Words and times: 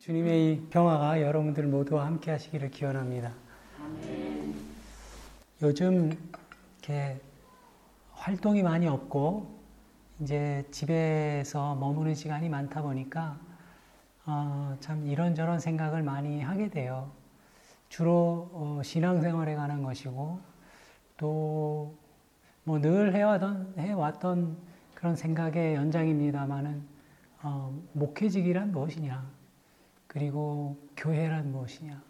주님의 0.00 0.52
이 0.54 0.66
평화가 0.70 1.20
여러분들 1.20 1.66
모두와 1.66 2.06
함께 2.06 2.30
하시기를 2.30 2.70
기원합니다. 2.70 3.32
요즘 5.60 6.10
이렇게 6.78 7.20
활동이 8.12 8.62
많이 8.62 8.88
없고 8.88 9.60
이제 10.20 10.64
집에서 10.70 11.74
머무는 11.74 12.14
시간이 12.14 12.48
많다 12.48 12.80
보니까 12.80 13.38
어, 14.24 14.74
참 14.80 15.06
이런저런 15.06 15.60
생각을 15.60 16.02
많이 16.02 16.40
하게 16.40 16.70
돼요. 16.70 17.12
주로 17.90 18.48
어, 18.54 18.80
신앙생활에 18.82 19.54
관한 19.54 19.82
것이고 19.82 20.40
또 21.18 21.94
뭐 22.64 22.78
늘 22.80 23.14
해왔던 23.14 23.74
해왔던 23.78 24.56
그런 24.94 25.16
생각의 25.16 25.74
연장입니다만은 25.74 26.82
어, 27.42 27.78
목회직이란 27.92 28.72
무엇이냐 28.72 29.39
그리고 30.12 30.76
교회란 30.96 31.52
무엇이냐 31.52 32.02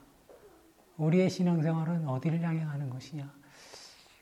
우리의 0.96 1.28
신앙생활은 1.28 2.08
어디를 2.08 2.40
향해 2.40 2.64
가는 2.64 2.88
것이냐 2.88 3.30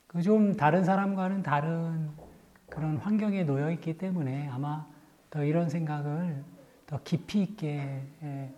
그 0.05 0.21
좀 0.21 0.55
다른 0.57 0.83
사람과는 0.83 1.43
다른 1.43 2.09
그런 2.67 2.97
환경에 2.97 3.43
놓여 3.45 3.71
있기 3.71 3.97
때문에 3.97 4.49
아마 4.49 4.85
더 5.29 5.45
이런 5.45 5.69
생각을 5.69 6.43
더 6.87 6.99
깊이 7.03 7.43
있게 7.43 8.03
예, 8.23 8.53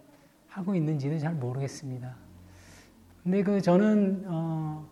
하고 0.47 0.73
있는지는 0.73 1.19
잘 1.19 1.35
모르겠습니다. 1.35 2.15
근데 3.21 3.43
그 3.43 3.61
저는 3.61 4.23
어 4.27 4.87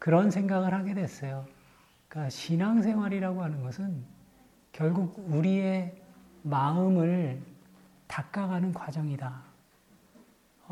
그런 0.00 0.30
생각을 0.30 0.74
하게 0.74 0.94
됐어요. 0.94 1.46
그러니까 2.08 2.30
신앙생활이라고 2.30 3.42
하는 3.42 3.62
것은 3.62 4.02
결국 4.72 5.24
우리의 5.28 6.02
마음을 6.42 7.40
닦아가는 8.08 8.72
과정이다. 8.72 9.51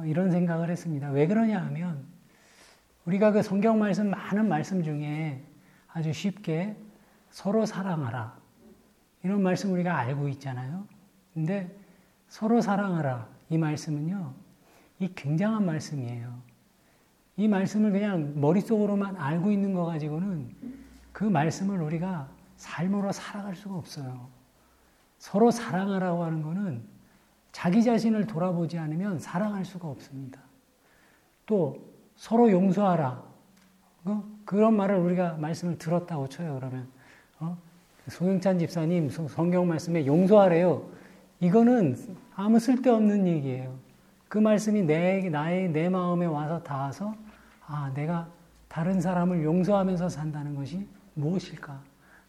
어 0.00 0.04
이런 0.06 0.30
생각을 0.30 0.70
했습니다. 0.70 1.10
왜 1.10 1.26
그러냐 1.26 1.60
하면 1.66 2.06
우리가 3.04 3.32
그 3.32 3.42
성경 3.42 3.78
말씀 3.78 4.10
많은 4.10 4.48
말씀 4.48 4.82
중에 4.82 5.44
아주 5.88 6.12
쉽게 6.12 6.76
서로 7.30 7.66
사랑하라. 7.66 8.38
이런 9.22 9.42
말씀 9.42 9.72
우리가 9.72 9.96
알고 9.98 10.28
있잖아요. 10.28 10.86
근데 11.34 11.76
서로 12.28 12.60
사랑하라. 12.60 13.28
이 13.50 13.58
말씀은요, 13.58 14.32
이 15.00 15.14
굉장한 15.14 15.66
말씀이에요. 15.66 16.40
이 17.36 17.48
말씀을 17.48 17.92
그냥 17.92 18.40
머릿속으로만 18.40 19.16
알고 19.16 19.50
있는 19.50 19.74
거 19.74 19.84
가지고는 19.84 20.54
그 21.12 21.24
말씀을 21.24 21.80
우리가 21.80 22.30
삶으로 22.56 23.12
살아갈 23.12 23.54
수가 23.54 23.74
없어요. 23.74 24.28
서로 25.18 25.50
사랑하라고 25.50 26.24
하는 26.24 26.42
거는 26.42 26.82
자기 27.52 27.82
자신을 27.82 28.26
돌아보지 28.26 28.78
않으면 28.78 29.18
사랑할 29.18 29.64
수가 29.64 29.88
없습니다. 29.88 30.40
또 31.46 31.78
서로 32.16 32.50
용서하라. 32.50 33.22
어? 34.04 34.24
그런 34.44 34.76
말을 34.76 34.96
우리가 34.96 35.34
말씀을 35.34 35.78
들었다고 35.78 36.28
쳐요. 36.28 36.54
그러면 36.54 36.88
어? 37.38 37.56
송영찬 38.08 38.58
집사님 38.58 39.10
성경 39.10 39.68
말씀에 39.68 40.06
용서하래요. 40.06 40.88
이거는 41.40 41.96
아무 42.34 42.58
쓸데없는 42.58 43.26
얘기예요. 43.26 43.74
그 44.28 44.38
말씀이 44.38 44.82
내 44.82 45.28
나의 45.28 45.70
내 45.70 45.88
마음에 45.88 46.26
와서 46.26 46.62
닿아서 46.62 47.14
아 47.66 47.90
내가 47.94 48.28
다른 48.68 49.00
사람을 49.00 49.42
용서하면서 49.42 50.08
산다는 50.08 50.54
것이 50.54 50.86
무엇일까? 51.14 51.80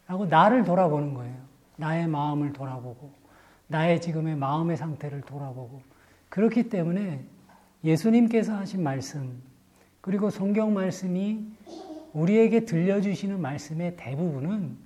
라고 0.08 0.26
나를 0.26 0.64
돌아보는 0.64 1.14
거예요. 1.14 1.38
나의 1.78 2.08
마음을 2.08 2.54
돌아보고 2.54 3.21
나의 3.72 4.02
지금의 4.02 4.36
마음의 4.36 4.76
상태를 4.76 5.22
돌아보고 5.22 5.82
그렇기 6.28 6.70
때문에 6.70 7.24
예수님께서 7.84 8.54
하신 8.54 8.84
말씀 8.84 9.42
그리고 10.02 10.30
성경 10.30 10.74
말씀이 10.74 11.46
우리에게 12.12 12.66
들려주시는 12.66 13.40
말씀의 13.42 13.96
대부분은 13.96 14.78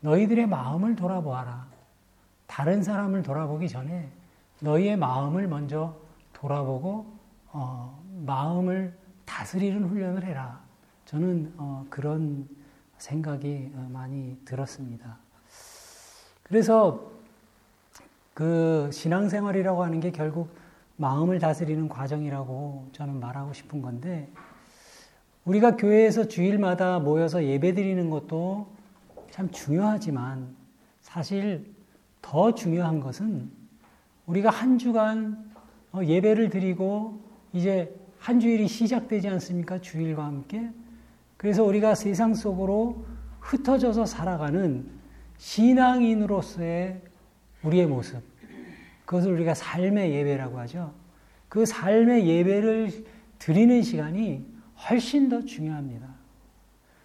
너희들의 0.00 0.46
마음을 0.46 0.96
돌아보아라. 0.96 1.66
다른 2.46 2.82
사람을 2.82 3.22
돌아보기 3.22 3.68
전에 3.68 4.08
너희의 4.60 4.96
마음을 4.96 5.46
먼저 5.46 5.94
돌아보고 6.32 7.06
어, 7.48 8.02
마음을 8.24 8.96
다스리는 9.26 9.84
훈련을 9.84 10.24
해라. 10.24 10.60
저는 11.04 11.52
어, 11.58 11.84
그런 11.90 12.48
생각이 12.96 13.70
어, 13.74 13.88
많이 13.92 14.38
들었습니다. 14.46 15.18
그래서 16.42 17.17
그 18.38 18.88
신앙생활이라고 18.92 19.82
하는 19.82 19.98
게 19.98 20.12
결국 20.12 20.50
마음을 20.94 21.40
다스리는 21.40 21.88
과정이라고 21.88 22.90
저는 22.92 23.18
말하고 23.18 23.52
싶은 23.52 23.82
건데 23.82 24.30
우리가 25.44 25.74
교회에서 25.74 26.28
주일마다 26.28 27.00
모여서 27.00 27.42
예배 27.42 27.74
드리는 27.74 28.08
것도 28.10 28.68
참 29.32 29.50
중요하지만 29.50 30.54
사실 31.00 31.74
더 32.22 32.54
중요한 32.54 33.00
것은 33.00 33.50
우리가 34.26 34.50
한 34.50 34.78
주간 34.78 35.50
어, 35.90 36.04
예배를 36.04 36.48
드리고 36.48 37.20
이제 37.52 37.92
한 38.20 38.38
주일이 38.38 38.68
시작되지 38.68 39.26
않습니까? 39.30 39.80
주일과 39.80 40.24
함께. 40.24 40.70
그래서 41.36 41.64
우리가 41.64 41.96
세상 41.96 42.34
속으로 42.34 43.04
흩어져서 43.40 44.06
살아가는 44.06 44.88
신앙인으로서의 45.38 47.02
우리의 47.64 47.86
모습. 47.88 48.27
그것을 49.08 49.32
우리가 49.32 49.54
삶의 49.54 50.12
예배라고 50.12 50.58
하죠. 50.60 50.92
그 51.48 51.64
삶의 51.64 52.28
예배를 52.28 53.06
드리는 53.38 53.80
시간이 53.80 54.44
훨씬 54.86 55.30
더 55.30 55.40
중요합니다. 55.46 56.06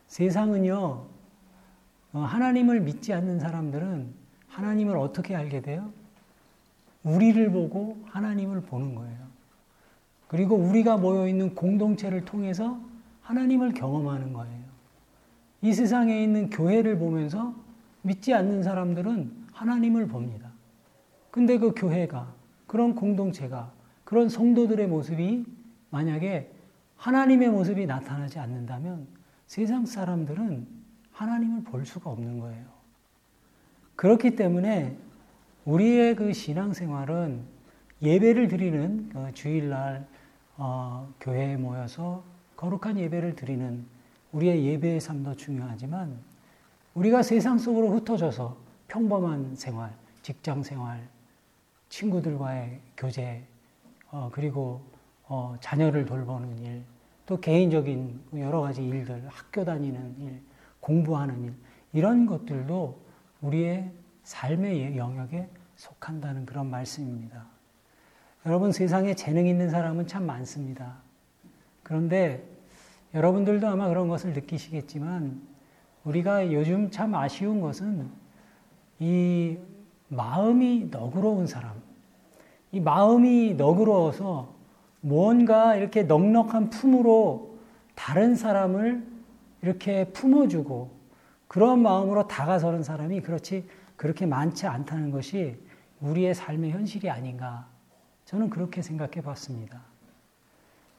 세상은요, 0.08 1.06
어, 2.12 2.20
하나님을 2.20 2.82
믿지 2.82 3.14
않는 3.14 3.40
사람들은 3.40 4.14
하나님을 4.50 4.98
어떻게 4.98 5.34
알게 5.34 5.62
돼요? 5.62 5.94
우리를 7.04 7.50
보고 7.52 7.98
하나님을 8.08 8.64
보는 8.64 8.96
거예요. 8.96 9.20
그리고 10.28 10.58
우리가 10.58 10.98
모여 10.98 11.26
있는 11.26 11.56
공동체를 11.56 12.26
통해서 12.26 12.82
하나님을 13.22 13.76
경험하는 13.76 14.34
거예요. 14.34 14.64
이 15.62 15.72
세상에 15.72 16.22
있는 16.22 16.50
교회를 16.50 16.98
보면서 16.98 17.56
믿지 18.02 18.34
않는 18.34 18.62
사람들은 18.62 19.32
하나님을 19.54 20.10
봅니다. 20.10 20.53
근데 21.34 21.58
그 21.58 21.74
교회가, 21.76 22.32
그런 22.68 22.94
공동체가, 22.94 23.72
그런 24.04 24.30
성도들의 24.30 24.86
모습이 24.86 25.44
만약에 25.90 26.52
하나님의 26.96 27.50
모습이 27.50 27.88
나타나지 27.88 28.38
않는다면 28.38 29.08
세상 29.48 29.84
사람들은 29.84 30.68
하나님을 31.12 31.64
볼 31.64 31.88
수가 31.88 32.12
없는 32.12 32.38
거예요. 32.40 32.64
그렇기 33.96 34.36
때문에 34.36 34.96
우리의 35.66 36.16
그 36.16 36.34
신앙생활은 36.34 37.42
예배를 38.04 38.48
드리는 38.48 39.10
그 39.10 39.34
주일날 39.34 40.06
어, 40.58 41.12
교회에 41.20 41.58
모여서 41.58 42.24
거룩한 42.58 43.00
예배를 43.00 43.36
드리는 43.36 43.84
우리의 44.34 44.64
예배의 44.66 45.02
삶도 45.02 45.36
중요하지만 45.38 46.16
우리가 46.94 47.24
세상 47.24 47.58
속으로 47.58 47.90
흩어져서 47.96 48.56
평범한 48.88 49.56
생활, 49.56 49.92
직장 50.22 50.62
생활, 50.62 51.12
친구들과의 51.94 52.80
교제, 52.98 53.44
어, 54.10 54.28
그리고 54.34 54.82
어, 55.28 55.56
자녀를 55.60 56.06
돌보는 56.06 56.58
일, 56.58 56.84
또 57.28 57.40
개인적인 57.40 58.20
여러 58.38 58.62
가지 58.62 58.84
일들, 58.84 59.24
학교 59.28 59.64
다니는 59.64 60.16
일, 60.20 60.42
공부하는 60.80 61.44
일, 61.44 61.54
이런 61.94 62.26
것들도 62.26 63.00
우리의 63.42 63.92
삶의 64.24 64.98
영역에 64.98 65.48
속한다는 65.76 66.48
그런 66.48 66.68
말씀입니다. 66.68 67.46
여러분 68.48 68.72
세상에 68.72 69.14
재능 69.14 69.46
있는 69.46 69.70
사람은 69.70 70.08
참 70.08 70.26
많습니다. 70.26 70.98
그런데 71.84 72.44
여러분들도 73.14 73.68
아마 73.68 73.88
그런 73.88 74.08
것을 74.08 74.34
느끼시겠지만 74.34 75.48
우리가 76.06 76.52
요즘 76.52 76.90
참 76.90 77.14
아쉬운 77.14 77.62
것은 77.62 78.10
이 78.98 79.60
마음이 80.08 80.90
너그러운 80.92 81.48
사람, 81.48 81.83
이 82.74 82.80
마음이 82.80 83.54
너그러워서 83.54 84.52
무언가 85.00 85.76
이렇게 85.76 86.02
넉넉한 86.02 86.72
품으로 86.72 87.60
다른 87.94 88.36
사람을 88.36 89.06
이렇게 89.62 90.06
품어주고 90.06 90.90
그런 91.48 91.84
마음으로 91.84 92.28
다가서는 92.28 92.82
사람이 92.82 93.22
그렇지 93.22 93.70
그렇게 93.96 94.26
많지 94.26 94.66
않다는 94.66 95.12
것이 95.12 95.56
우리의 96.02 96.34
삶의 96.34 96.72
현실이 96.72 97.12
아닌가 97.12 97.68
저는 98.26 98.50
그렇게 98.50 98.82
생각해 98.82 99.22
봤습니다. 99.22 99.82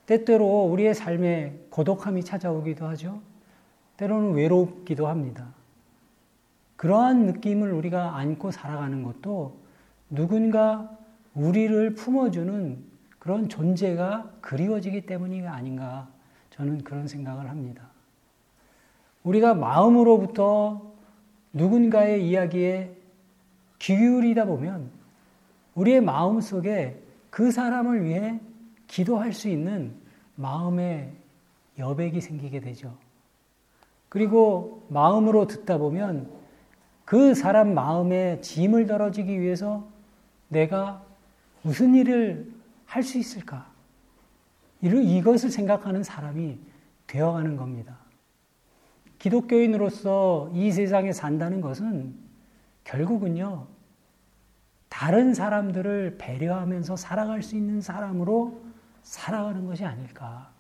때때로 0.06 0.67
우리의 0.67 0.94
삶에 0.94 1.59
고독함이 1.71 2.23
찾아오기도 2.23 2.87
하죠. 2.87 3.21
때로는 3.97 4.35
외롭기도 4.35 5.09
합니다. 5.09 5.49
그러한 6.76 7.26
느낌을 7.26 7.73
우리가 7.73 8.17
안고 8.17 8.53
살아가는 8.53 9.03
것도 9.03 9.56
누군가 10.09 10.97
우리를 11.34 11.94
품어주는 11.94 12.84
그런 13.19 13.48
존재가 13.48 14.34
그리워지기 14.40 15.06
때문이 15.06 15.46
아닌가 15.46 16.08
저는 16.50 16.84
그런 16.84 17.08
생각을 17.08 17.48
합니다. 17.48 17.88
우리가 19.22 19.54
마음으로부터 19.54 20.92
누군가의 21.52 22.28
이야기에 22.28 22.96
귀 23.78 23.96
기울이다 23.96 24.44
보면 24.44 24.90
우리의 25.75 26.00
마음 26.00 26.40
속에 26.40 27.02
그 27.31 27.50
사람을 27.50 28.04
위해 28.04 28.40
기도할 28.87 29.32
수 29.32 29.48
있는 29.48 29.94
마음의 30.37 31.12
여백이 31.78 32.20
생기게 32.20 32.60
되죠. 32.60 32.96
그리고 34.08 34.87
마음으로 34.88 35.46
듣다 35.46 35.78
보면 35.78 36.30
그 37.04 37.34
사람 37.34 37.75
마음에 37.75 38.40
짐을 38.40 38.87
덜어지기 38.87 39.40
위해서 39.40 39.84
내가 40.48 41.02
무슨 41.64 41.94
일을 41.94 42.52
할 42.84 43.02
수 43.02 43.19
있을까? 43.19 43.72
이것을 44.82 45.50
생각하는 45.50 46.02
사람이 46.02 46.58
되어가는 47.06 47.56
겁니다. 47.56 47.99
기독교인으로서 49.19 50.50
이 50.52 50.70
세상에 50.70 51.12
산다는 51.12 51.62
것은 51.62 52.14
결국은요, 52.84 53.66
다른 54.90 55.32
사람들을 55.32 56.16
배려하면서 56.19 56.96
살아갈 56.96 57.43
수 57.43 57.56
있는 57.56 57.81
사람으로 57.81 58.62
살아가는 59.02 59.64
것이 59.64 59.87
아닐까. 59.87 60.52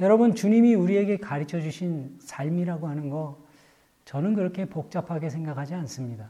여러분, 0.00 0.34
주님이 0.34 0.74
우리에게 0.74 1.18
가르쳐 1.18 1.60
주신 1.60 2.18
삶이라고 2.20 2.88
하는 2.88 3.10
거, 3.10 3.38
저는 4.06 4.34
그렇게 4.34 4.64
복잡하게 4.64 5.30
생각하지 5.30 5.74
않습니다. 5.74 6.28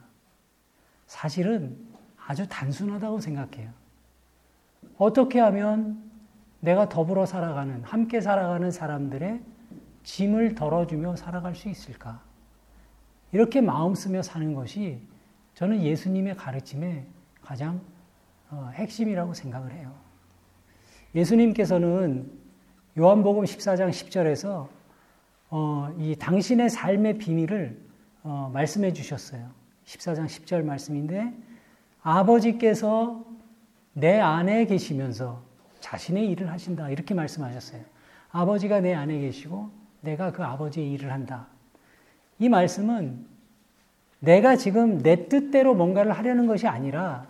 사실은 1.06 1.93
아주 2.26 2.48
단순하다고 2.48 3.20
생각해요. 3.20 3.70
어떻게 4.96 5.40
하면 5.40 6.02
내가 6.60 6.88
더불어 6.88 7.26
살아가는, 7.26 7.82
함께 7.84 8.20
살아가는 8.20 8.70
사람들의 8.70 9.40
짐을 10.04 10.54
덜어주며 10.54 11.16
살아갈 11.16 11.54
수 11.54 11.68
있을까? 11.68 12.22
이렇게 13.32 13.60
마음 13.60 13.94
쓰며 13.94 14.22
사는 14.22 14.54
것이 14.54 15.00
저는 15.54 15.82
예수님의 15.82 16.36
가르침의 16.36 17.04
가장 17.42 17.80
어, 18.50 18.70
핵심이라고 18.74 19.34
생각을 19.34 19.72
해요. 19.72 19.92
예수님께서는 21.14 22.30
요한복음 22.96 23.44
14장 23.44 23.90
10절에서 23.90 24.68
어, 25.50 25.94
이 25.98 26.16
당신의 26.16 26.70
삶의 26.70 27.18
비밀을 27.18 27.78
어, 28.22 28.50
말씀해 28.52 28.92
주셨어요. 28.92 29.50
14장 29.84 30.26
10절 30.26 30.62
말씀인데 30.64 31.34
아버지께서 32.04 33.24
내 33.94 34.20
안에 34.20 34.66
계시면서 34.66 35.42
자신의 35.80 36.28
일을 36.30 36.50
하신다. 36.50 36.90
이렇게 36.90 37.14
말씀하셨어요. 37.14 37.80
아버지가 38.30 38.80
내 38.80 38.94
안에 38.94 39.18
계시고 39.20 39.70
내가 40.02 40.30
그 40.30 40.44
아버지의 40.44 40.92
일을 40.92 41.10
한다. 41.10 41.46
이 42.38 42.48
말씀은 42.48 43.24
내가 44.20 44.56
지금 44.56 44.98
내 44.98 45.28
뜻대로 45.28 45.74
뭔가를 45.74 46.12
하려는 46.12 46.46
것이 46.46 46.66
아니라 46.66 47.26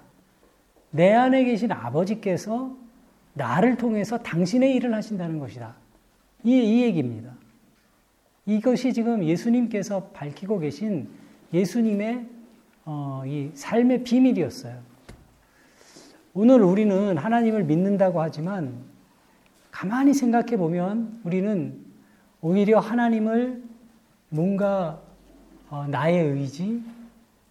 내 0.91 1.13
안에 1.13 1.45
계신 1.45 1.71
아버지께서 1.71 2.77
나를 3.35 3.77
통해서 3.77 4.19
당신의 4.19 4.75
일을 4.75 4.93
하신다는 4.95 5.39
것이다. 5.39 5.75
이, 6.43 6.51
이 6.51 6.83
얘기입니다. 6.83 7.33
이것이 8.47 8.93
지금 8.93 9.25
예수님께서 9.25 10.09
밝히고 10.09 10.59
계신 10.59 11.09
예수님의 11.53 12.27
어, 12.85 13.23
이 13.27 13.51
삶의 13.55 14.05
비밀이었어요. 14.05 14.79
오늘 16.35 16.63
우리는 16.63 17.17
하나님을 17.17 17.65
믿는다고 17.65 18.21
하지만 18.21 18.75
가만히 19.71 20.15
생각해 20.15 20.57
보면 20.57 21.21
우리는 21.25 21.79
오히려 22.41 22.79
하나님을 22.79 23.63
뭔가 24.29 25.01
어, 25.71 25.87
나의 25.89 26.25
의지, 26.29 26.83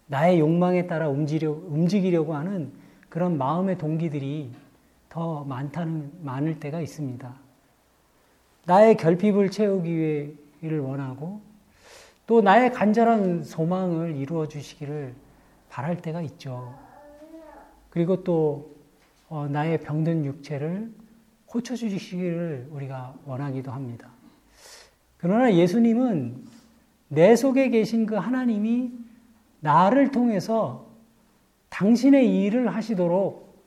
나의 0.06 0.38
욕망에 0.38 0.86
따라 0.86 1.08
움직이려고 1.08 2.34
하는 2.34 2.72
그런 3.08 3.38
마음의 3.38 3.78
동기들이 3.78 4.50
더 5.08 5.44
많다는, 5.44 6.10
많을 6.22 6.60
때가 6.60 6.80
있습니다. 6.80 7.34
나의 8.66 8.96
결핍을 8.96 9.50
채우기 9.50 9.94
위해 9.94 10.30
를 10.68 10.80
원하고 10.80 11.40
또 12.26 12.40
나의 12.40 12.72
간절한 12.72 13.44
소망을 13.44 14.16
이루어 14.16 14.48
주시기를 14.48 15.14
바랄 15.74 15.96
때가 15.96 16.22
있죠. 16.22 16.72
그리고 17.90 18.22
또 18.22 18.76
어, 19.28 19.48
나의 19.48 19.80
병든 19.80 20.24
육체를 20.24 20.92
고쳐 21.46 21.74
주시기를 21.74 22.68
우리가 22.70 23.12
원하기도 23.24 23.72
합니다. 23.72 24.08
그러나 25.16 25.52
예수님은 25.52 26.44
내 27.08 27.34
속에 27.34 27.70
계신 27.70 28.06
그 28.06 28.14
하나님이 28.14 28.92
나를 29.58 30.12
통해서 30.12 30.86
당신의 31.70 32.44
일을 32.44 32.72
하시도록 32.72 33.60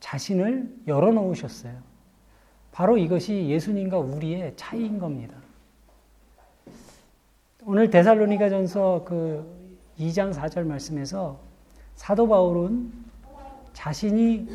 자신을 0.00 0.74
열어놓으셨어요. 0.88 1.72
바로 2.72 2.98
이것이 2.98 3.48
예수님과 3.48 3.96
우리의 4.00 4.54
차이인 4.56 4.98
겁니다. 4.98 5.36
오늘 7.64 7.90
데살로니가 7.90 8.48
전서 8.50 9.04
그 9.06 9.48
2장 10.00 10.34
4절 10.34 10.64
말씀에서 10.64 11.43
사도 11.94 12.28
바울은 12.28 12.92
자신이 13.72 14.48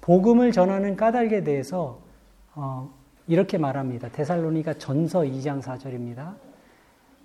복음을 0.00 0.52
전하는 0.52 0.96
까닭에 0.96 1.44
대해서 1.44 2.00
어, 2.54 2.92
이렇게 3.26 3.58
말합니다. 3.58 4.10
데살로니가 4.10 4.74
전서 4.74 5.20
2장 5.20 5.62
4절입니다. 5.62 6.34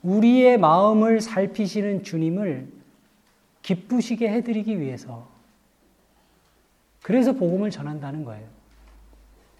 우리의 0.01 0.57
마음을 0.57 1.19
살피시는 1.19 2.03
주님을 2.03 2.71
기쁘시게 3.61 4.29
해드리기 4.29 4.79
위해서 4.79 5.27
그래서 7.03 7.33
복음을 7.33 7.69
전한다는 7.69 8.23
거예요. 8.23 8.47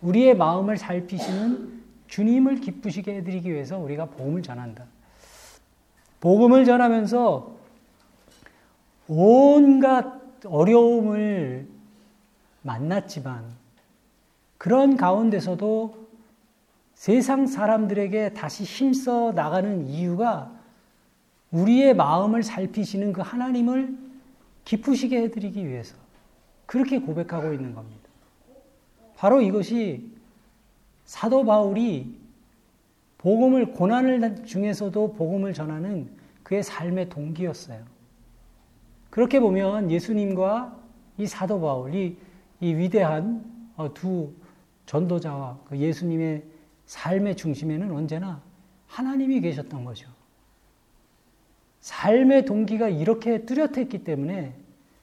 우리의 0.02 0.36
마음을 0.36 0.78
살피시는 0.78 1.84
주님을 2.08 2.62
기쁘시게 2.62 3.18
해드리기 3.18 3.52
위해서 3.52 3.78
우리가 3.78 4.06
복음을 4.06 4.42
전한다. 4.42 4.86
복음을 6.22 6.66
전하면서 6.66 7.59
온갖 9.10 10.22
어려움을 10.46 11.68
만났지만 12.62 13.44
그런 14.60 14.98
가운데서도 14.98 16.08
세상 16.94 17.48
사람들에게 17.48 18.34
다시 18.34 18.64
힘써 18.64 19.32
나가는 19.32 19.88
이유가 19.88 20.52
우리의 21.52 21.96
마음을 21.96 22.44
살피시는 22.44 23.12
그 23.14 23.22
하나님을 23.22 23.98
기쁘시게 24.66 25.24
해드리기 25.24 25.68
위해서 25.68 25.96
그렇게 26.68 27.00
고백하고 27.00 27.52
있는 27.54 27.74
겁니다. 27.74 28.08
바로 29.16 29.42
이것이 29.42 30.08
사도 31.06 31.44
바울이 31.44 32.16
복음을 33.18 33.74
고난을 33.74 34.46
중에서도 34.46 35.14
복음을 35.14 35.54
전하는 35.54 36.12
그의 36.44 36.62
삶의 36.62 37.10
동기였어요. 37.10 37.99
그렇게 39.10 39.40
보면 39.40 39.92
예수님과 39.92 40.78
이 41.18 41.26
사도 41.28 41.60
바울, 41.60 41.94
이, 41.94 42.18
이 42.60 42.74
위대한 42.74 43.44
어, 43.76 43.94
두 43.94 44.32
전도자와 44.86 45.60
그 45.68 45.78
예수님의 45.78 46.44
삶의 46.86 47.36
중심에는 47.36 47.92
언제나 47.92 48.42
하나님이 48.88 49.42
계셨던 49.42 49.86
거죠. 49.86 50.10
삶의 51.82 52.46
동기가 52.46 52.90
이렇게 52.90 53.46
뚜렷했기 53.46 54.04
때문에 54.04 54.54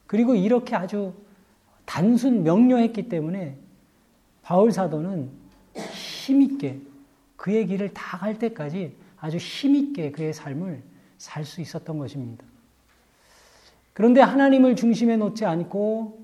그리고 0.07 0.35
이렇게 0.35 0.77
아주 0.77 1.15
단순 1.85 2.43
명료했기 2.43 3.09
때문에 3.09 3.57
바울 4.43 4.73
사도는 4.73 5.31
힘있게 5.75 6.81
그의 7.37 7.67
길을 7.67 7.95
다 7.95 8.19
갈 8.19 8.39
때까지 8.39 8.95
아주 9.19 9.37
힘있게 9.37 10.11
그의 10.11 10.33
삶을 10.33 10.83
살 11.19 11.45
수 11.45 11.61
있었던 11.61 11.99
것입니다. 11.99 12.45
그런데 13.97 14.21
하나님을 14.21 14.77
중심에 14.77 15.17
놓지 15.17 15.47
않고 15.47 16.19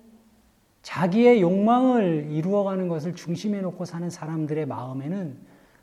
자기의 0.82 1.40
욕망을 1.40 2.28
이루어가는 2.30 2.86
것을 2.86 3.14
중심에 3.14 3.62
놓고 3.62 3.86
사는 3.86 4.10
사람들의 4.10 4.66
마음에는 4.66 5.38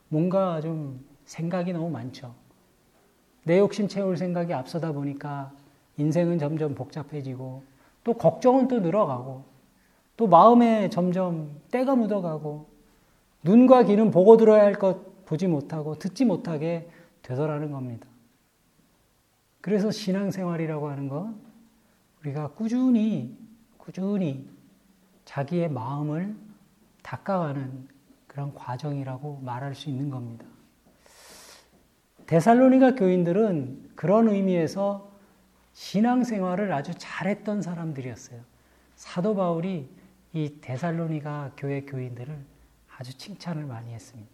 뭔가 0.10 0.62
좀 0.62 1.04
생각이 1.26 1.74
너무 1.74 1.90
많죠. 1.90 2.36
내 3.44 3.58
욕심 3.58 3.88
채울 3.88 4.18
생각이 4.18 4.54
앞서다 4.54 4.92
보니까 4.92 5.52
인생은 5.98 6.38
점점 6.38 6.76
복잡해지고 6.76 7.64
또 8.04 8.14
걱정은 8.14 8.68
또 8.68 8.82
늘어가고 8.82 9.46
또 10.16 10.28
마음에 10.28 10.92
점점 10.92 11.60
때가 11.72 11.96
묻어가고 11.96 12.68
눈과 13.42 13.86
귀는 13.86 14.12
보고 14.12 14.38
들어야 14.38 14.62
할 14.62 14.74
것 14.76 15.26
보지 15.26 15.48
못하고 15.48 15.98
듣지 15.98 16.24
못하게 16.26 16.88
되더라는 17.24 17.72
겁니다. 17.72 18.08
그래서 19.60 19.90
신앙생활이라고 19.90 20.88
하는 20.88 21.10
건 21.10 21.49
우리가 22.22 22.50
꾸준히 22.50 23.38
꾸준히 23.78 24.48
자기의 25.26 25.70
마음을 25.70 26.36
닦아가는 27.02 27.88
그런 28.28 28.54
과정이라고 28.54 29.40
말할 29.44 29.74
수 29.74 29.90
있는 29.90 30.10
겁니다. 30.10 30.46
데살로니가 32.28 32.94
교인들은 32.96 33.92
그런 33.96 34.30
의미에서 34.30 35.12
신앙생활을 35.74 36.72
아주 36.72 36.94
잘했던 36.98 37.62
사람들이었어요. 37.62 38.42
사도 38.96 39.36
바울이 39.36 39.90
이 40.34 40.62
데살로니가 40.62 41.54
교회 41.58 41.82
교인들을 41.82 42.38
아주 42.98 43.18
칭찬을 43.18 43.66
많이 43.66 43.94
했습니다. 43.94 44.30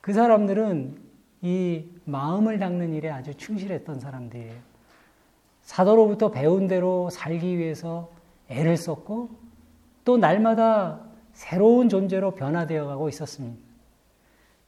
그 0.00 0.12
사람들은 0.12 1.00
이 1.42 1.86
마음을 2.04 2.58
닦는 2.58 2.94
일에 2.94 3.10
아주 3.10 3.34
충실했던 3.34 4.00
사람들이에요. 4.00 4.60
사도로부터 5.68 6.30
배운 6.30 6.66
대로 6.66 7.10
살기 7.10 7.58
위해서 7.58 8.10
애를 8.48 8.78
썼고 8.78 9.28
또 10.02 10.16
날마다 10.16 11.00
새로운 11.34 11.90
존재로 11.90 12.30
변화되어 12.34 12.86
가고 12.86 13.10
있었습니다. 13.10 13.58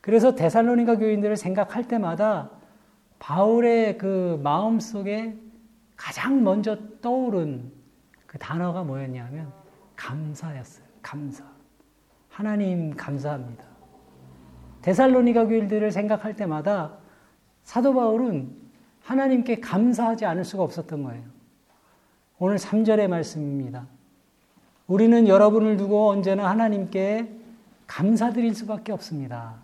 그래서 0.03 0.35
데살로니가 0.35 0.99
교인들을 0.99 1.39
생각할 1.39 1.89
때마다 1.89 2.51
바울의 3.19 3.97
그 3.97 4.39
마음 4.45 4.79
속에 4.79 5.39
가장 5.97 6.45
먼저 6.45 6.77
떠오른 7.01 7.73
그 8.27 8.37
단어가 8.39 8.85
뭐였냐면 8.85 9.51
감사였어요. 9.97 10.85
감사. 11.01 11.45
하나님 12.29 12.95
감사합니다. 12.95 13.65
데살로니가 14.83 15.47
교인들을 15.47 15.93
생각할 15.93 16.37
때마다 16.37 16.99
사도 17.63 17.95
바울은 17.95 18.60
하나님께 19.11 19.61
감사하지 19.61 20.25
않을 20.25 20.45
수가 20.45 20.63
없었던 20.63 21.03
거예요. 21.03 21.23
오늘 22.39 22.57
3절의 22.57 23.09
말씀입니다. 23.09 23.87
우리는 24.87 25.29
여러분을 25.29 25.77
두고 25.77 26.09
언제나 26.09 26.49
하나님께 26.49 27.29
감사드릴 27.87 28.55
수밖에 28.55 28.93
없습니다. 28.93 29.57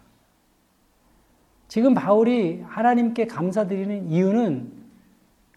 지금 1.69 1.95
바울이 1.95 2.63
하나님께 2.67 3.27
감사드리는 3.27 4.11
이유는 4.11 4.73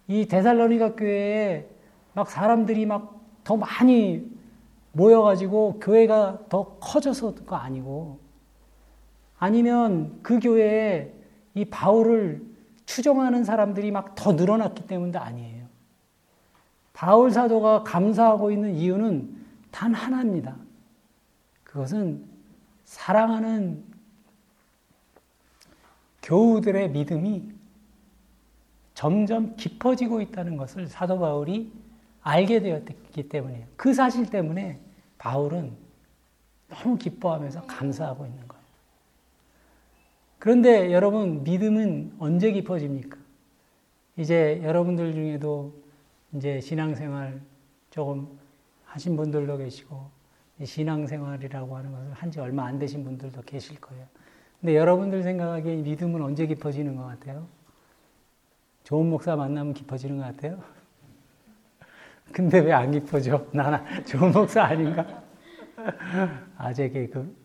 이 0.08 0.26
데살로니가 0.26 0.96
교회에 0.96 1.68
막 2.14 2.30
사람들이 2.30 2.86
막 2.86 3.20
더 3.50 3.58
많이 3.58 4.30
모여가지고 4.92 5.80
교회가 5.80 6.46
더 6.50 6.78
커져서가 6.80 7.64
아니고 7.64 8.20
아니면 9.40 10.20
그 10.22 10.40
교회에 10.40 11.12
이 11.56 11.66
바울을 11.66 12.46
추종하는 12.90 13.44
사람들이 13.44 13.92
막 13.92 14.16
더 14.16 14.34
늘어났기 14.34 14.88
때문도 14.88 15.20
아니에요. 15.20 15.68
바울 16.92 17.30
사도가 17.30 17.84
감사하고 17.84 18.50
있는 18.52 18.76
이유는 18.76 19.46
단 19.70 19.94
하나입니다. 19.94 20.56
그것은 21.64 22.26
사랑하는 22.86 23.84
교우들의 26.24 26.90
믿음이 26.90 27.52
점점 28.96 29.56
깊어지고 29.56 30.22
있다는 30.22 30.58
것을 30.58 30.88
사도 30.88 31.20
바울이 31.20 31.72
알게 32.22 32.60
되었기 32.60 33.30
때문이에요. 33.30 33.68
그 33.78 33.94
사실 33.94 34.26
때문에 34.32 34.80
바울은 35.20 35.78
너무 36.68 36.98
기뻐하면서 36.98 37.62
감사하고 37.68 38.26
있는 38.26 38.48
거예요. 38.48 38.49
그런데 40.40 40.92
여러분, 40.94 41.44
믿음은 41.44 42.16
언제 42.20 42.52
깊어집니까? 42.52 43.18
이제 44.18 44.62
여러분들 44.64 45.14
중에도 45.14 45.74
이제 46.34 46.60
신앙생활 46.62 47.42
조금 47.90 48.28
하신 48.86 49.16
분들도 49.18 49.58
계시고, 49.58 50.10
신앙생활이라고 50.64 51.78
하는 51.78 51.92
것을 51.92 52.14
한 52.14 52.32
지 52.32 52.40
얼마 52.40 52.66
안 52.66 52.80
되신 52.80 53.04
분들도 53.04 53.42
계실 53.44 53.80
거예요. 53.80 54.06
근데 54.60 54.76
여러분들 54.76 55.24
생각하기에 55.24 55.78
믿음은 55.78 56.22
언제 56.22 56.46
깊어지는 56.48 56.96
것 56.96 57.06
같아요? 57.06 57.48
좋은 58.84 59.10
목사 59.10 59.36
만나면 59.36 59.74
깊어지는 59.74 60.18
것 60.18 60.24
같아요? 60.24 60.62
근데 62.34 62.60
왜 62.60 62.72
안 62.74 62.92
깊어져? 62.92 63.46
나나 63.52 63.84
좋은 64.06 64.32
목사 64.32 64.64
아닌가? 64.64 65.06
아재 66.58 66.90
개그. 66.90 67.36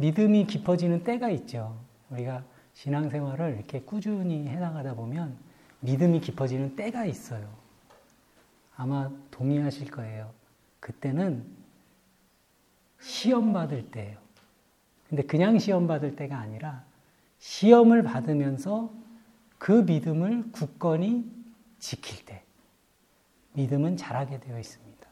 네. 0.00 0.06
믿음이 0.06 0.46
깊어지는 0.46 1.04
때가 1.04 1.28
있죠. 1.30 1.78
우리가 2.08 2.42
신앙생활을 2.74 3.56
이렇게 3.56 3.80
꾸준히 3.82 4.48
해나가다 4.48 4.94
보면 4.94 5.36
믿음이 5.80 6.20
깊어지는 6.20 6.74
때가 6.74 7.04
있어요. 7.04 7.48
아마 8.76 9.10
동의하실 9.30 9.90
거예요. 9.90 10.32
그때는 10.80 11.44
시험 12.98 13.52
받을 13.52 13.90
때예요. 13.90 14.18
근데 15.08 15.22
그냥 15.22 15.58
시험 15.58 15.86
받을 15.86 16.16
때가 16.16 16.38
아니라 16.38 16.84
시험을 17.38 18.02
받으면서 18.02 18.90
그 19.58 19.72
믿음을 19.72 20.50
굳건히 20.52 21.30
지킬 21.78 22.24
때 22.24 22.42
믿음은 23.52 23.96
자라게 23.96 24.40
되어 24.40 24.58
있습니다. 24.58 25.06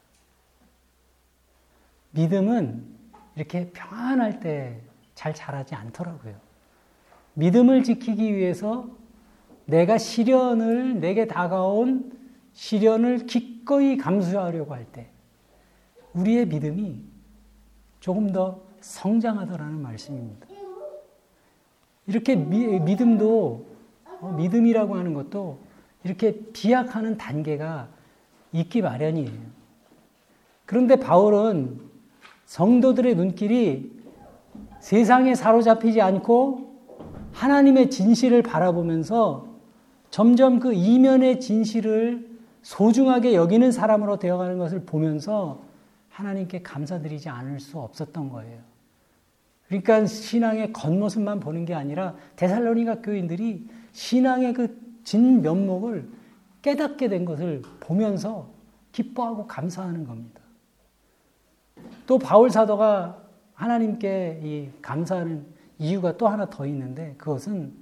믿음은 2.12 2.97
이렇게 3.38 3.70
평안할 3.70 4.40
때 4.40 4.88
잘 5.18 5.34
자라지 5.34 5.74
않더라고요. 5.74 6.36
믿음을 7.34 7.82
지키기 7.82 8.36
위해서 8.36 8.88
내가 9.64 9.98
시련을 9.98 11.00
내게 11.00 11.26
다가온 11.26 12.16
시련을 12.52 13.26
기꺼이 13.26 13.96
감수하려고 13.96 14.74
할 14.74 14.86
때 14.92 15.10
우리의 16.12 16.46
믿음이 16.46 17.02
조금 17.98 18.30
더 18.30 18.62
성장하더라는 18.80 19.82
말씀입니다. 19.82 20.46
이렇게 22.06 22.36
미, 22.36 22.78
믿음도 22.78 23.66
어, 24.20 24.32
믿음이라고 24.38 24.94
하는 24.94 25.14
것도 25.14 25.58
이렇게 26.04 26.44
비약하는 26.52 27.16
단계가 27.16 27.88
있기 28.52 28.82
마련이에요. 28.82 29.32
그런데 30.64 30.94
바울은 30.94 31.87
성도들의 32.48 33.14
눈길이 33.14 33.92
세상에 34.80 35.34
사로잡히지 35.34 36.00
않고 36.00 36.72
하나님의 37.32 37.90
진실을 37.90 38.42
바라보면서 38.42 39.46
점점 40.10 40.58
그 40.58 40.72
이면의 40.72 41.40
진실을 41.40 42.26
소중하게 42.62 43.34
여기는 43.34 43.70
사람으로 43.70 44.18
되어가는 44.18 44.58
것을 44.58 44.84
보면서 44.84 45.60
하나님께 46.08 46.62
감사드리지 46.62 47.28
않을 47.28 47.60
수 47.60 47.78
없었던 47.78 48.30
거예요. 48.30 48.60
그러니까 49.66 50.06
신앙의 50.06 50.72
겉모습만 50.72 51.40
보는 51.40 51.66
게 51.66 51.74
아니라 51.74 52.14
데살로니가 52.36 53.02
교인들이 53.02 53.68
신앙의 53.92 54.54
그 54.54 54.88
진 55.08 55.40
면목을 55.40 56.06
깨닫게 56.60 57.08
된 57.08 57.24
것을 57.24 57.62
보면서 57.80 58.50
기뻐하고 58.92 59.46
감사하는 59.46 60.04
겁니다. 60.06 60.37
또 62.08 62.18
바울 62.18 62.48
사도가 62.50 63.18
하나님께 63.52 64.40
이 64.42 64.70
감사하는 64.80 65.44
이유가 65.78 66.16
또 66.16 66.26
하나 66.26 66.48
더 66.48 66.64
있는데 66.64 67.14
그것은 67.18 67.74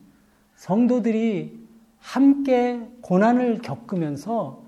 성도들이 0.56 1.64
함께 2.00 2.85
고난을 3.02 3.62
겪으면서 3.62 4.64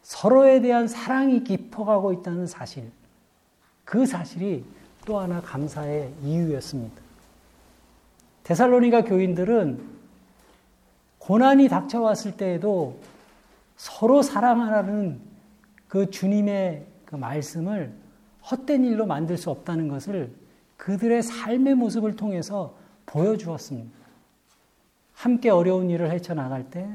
서로에 0.00 0.62
대한 0.62 0.88
사랑이 0.88 1.44
깊어가고 1.44 2.14
있다는 2.14 2.46
사실. 2.46 2.90
그 3.84 4.06
사실이 4.06 4.64
또 5.04 5.18
하나 5.18 5.42
감사의 5.42 6.14
이유였습니다. 6.22 6.96
데살로니가 8.44 9.04
교인들은 9.04 9.78
고난이 11.18 11.68
닥쳐왔을 11.68 12.38
때에도 12.38 12.98
서로 13.76 14.22
사랑하라는 14.22 15.20
그 15.86 16.10
주님의 16.10 16.86
그 17.04 17.16
말씀을 17.16 18.05
헛된 18.50 18.84
일로 18.84 19.06
만들 19.06 19.36
수 19.36 19.50
없다는 19.50 19.88
것을 19.88 20.32
그들의 20.76 21.22
삶의 21.22 21.74
모습을 21.74 22.16
통해서 22.16 22.76
보여주었습니다. 23.06 23.96
함께 25.14 25.50
어려운 25.50 25.90
일을 25.90 26.10
헤쳐나갈 26.10 26.70
때 26.70 26.88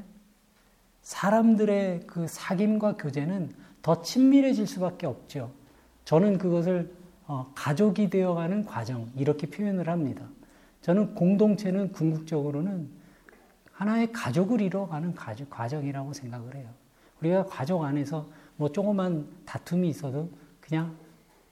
사람들의 1.02 2.02
그 2.08 2.26
사귐과 2.26 2.98
교제는 2.98 3.52
더 3.82 4.02
친밀해질 4.02 4.68
수밖에 4.68 5.08
없죠. 5.08 5.52
저는 6.06 6.38
그것을 6.38 6.94
어, 7.28 7.52
가족이 7.56 8.10
되어가는 8.10 8.66
과정, 8.66 9.10
이렇게 9.16 9.48
표현을 9.48 9.88
합니다. 9.90 10.28
저는 10.82 11.16
공동체는 11.16 11.92
궁극적으로는 11.94 12.90
하나의 13.72 14.12
가족을 14.12 14.62
이뤄가는 14.62 15.16
과정이라고 15.50 16.14
생각을 16.14 16.56
해요. 16.56 16.68
우리가 17.22 17.46
가족 17.46 17.84
안에서 17.84 18.28
뭐 18.58 18.72
조그만 18.72 19.28
다툼이 19.46 19.90
있어도 19.90 20.30
그냥 20.60 20.96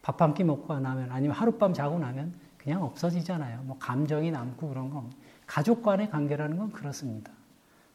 밥 0.10 0.22
한 0.22 0.34
끼 0.34 0.44
먹고 0.44 0.80
나면 0.80 1.12
아니면 1.12 1.36
하룻밤 1.36 1.74
자고 1.74 2.00
나면 2.00 2.34
그냥 2.58 2.84
없어지잖아요. 2.84 3.62
뭐 3.63 3.78
감정이 3.80 4.32
남고 4.32 4.70
그런 4.70 4.89
거. 4.89 5.08
가족 5.46 5.84
간의 5.84 6.10
관계라는 6.10 6.58
건 6.58 6.72
그렇습니다. 6.72 7.32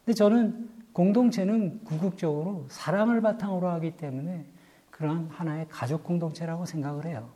근데 0.04 0.14
저는 0.14 0.68
공동체는 0.92 1.80
궁극적으로 1.84 2.66
사랑을 2.68 3.20
바탕으로 3.20 3.68
하기 3.68 3.96
때문에 3.96 4.46
그런 4.90 5.28
하나의 5.30 5.66
가족 5.68 6.04
공동체라고 6.04 6.66
생각을 6.66 7.06
해요. 7.06 7.28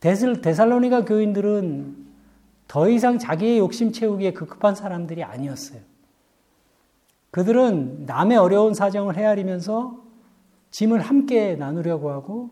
데살로니가 0.00 1.04
교인들은 1.04 2.12
더 2.68 2.88
이상 2.88 3.18
자기의 3.18 3.58
욕심 3.58 3.92
채우기에 3.92 4.32
급급한 4.32 4.74
사람들이 4.74 5.22
아니었어요. 5.22 5.80
그들은 7.30 8.04
남의 8.06 8.36
어려운 8.36 8.74
사정을 8.74 9.16
헤아리면서 9.16 10.02
짐을 10.70 11.00
함께 11.00 11.54
나누려고 11.56 12.10
하고 12.10 12.50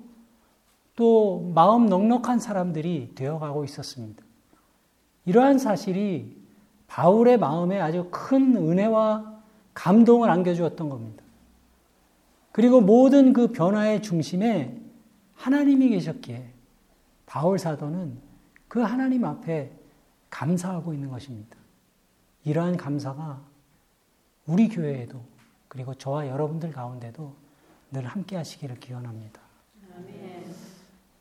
또 1.00 1.50
마음 1.54 1.86
넉넉한 1.86 2.40
사람들이 2.40 3.12
되어가고 3.14 3.64
있었습니다. 3.64 4.22
이러한 5.24 5.58
사실이 5.58 6.36
바울의 6.88 7.38
마음에 7.38 7.80
아주 7.80 8.08
큰 8.10 8.54
은혜와 8.54 9.40
감동을 9.72 10.28
안겨주었던 10.28 10.90
겁니다. 10.90 11.24
그리고 12.52 12.82
모든 12.82 13.32
그 13.32 13.46
변화의 13.46 14.02
중심에 14.02 14.78
하나님이 15.36 15.88
계셨기에 15.88 16.52
바울 17.24 17.58
사도는 17.58 18.18
그 18.68 18.80
하나님 18.80 19.24
앞에 19.24 19.72
감사하고 20.28 20.92
있는 20.92 21.08
것입니다. 21.08 21.56
이러한 22.44 22.76
감사가 22.76 23.40
우리 24.44 24.68
교회에도 24.68 25.18
그리고 25.66 25.94
저와 25.94 26.28
여러분들 26.28 26.72
가운데도 26.72 27.32
늘 27.90 28.04
함께 28.04 28.36
하시기를 28.36 28.80
기원합니다. 28.80 29.40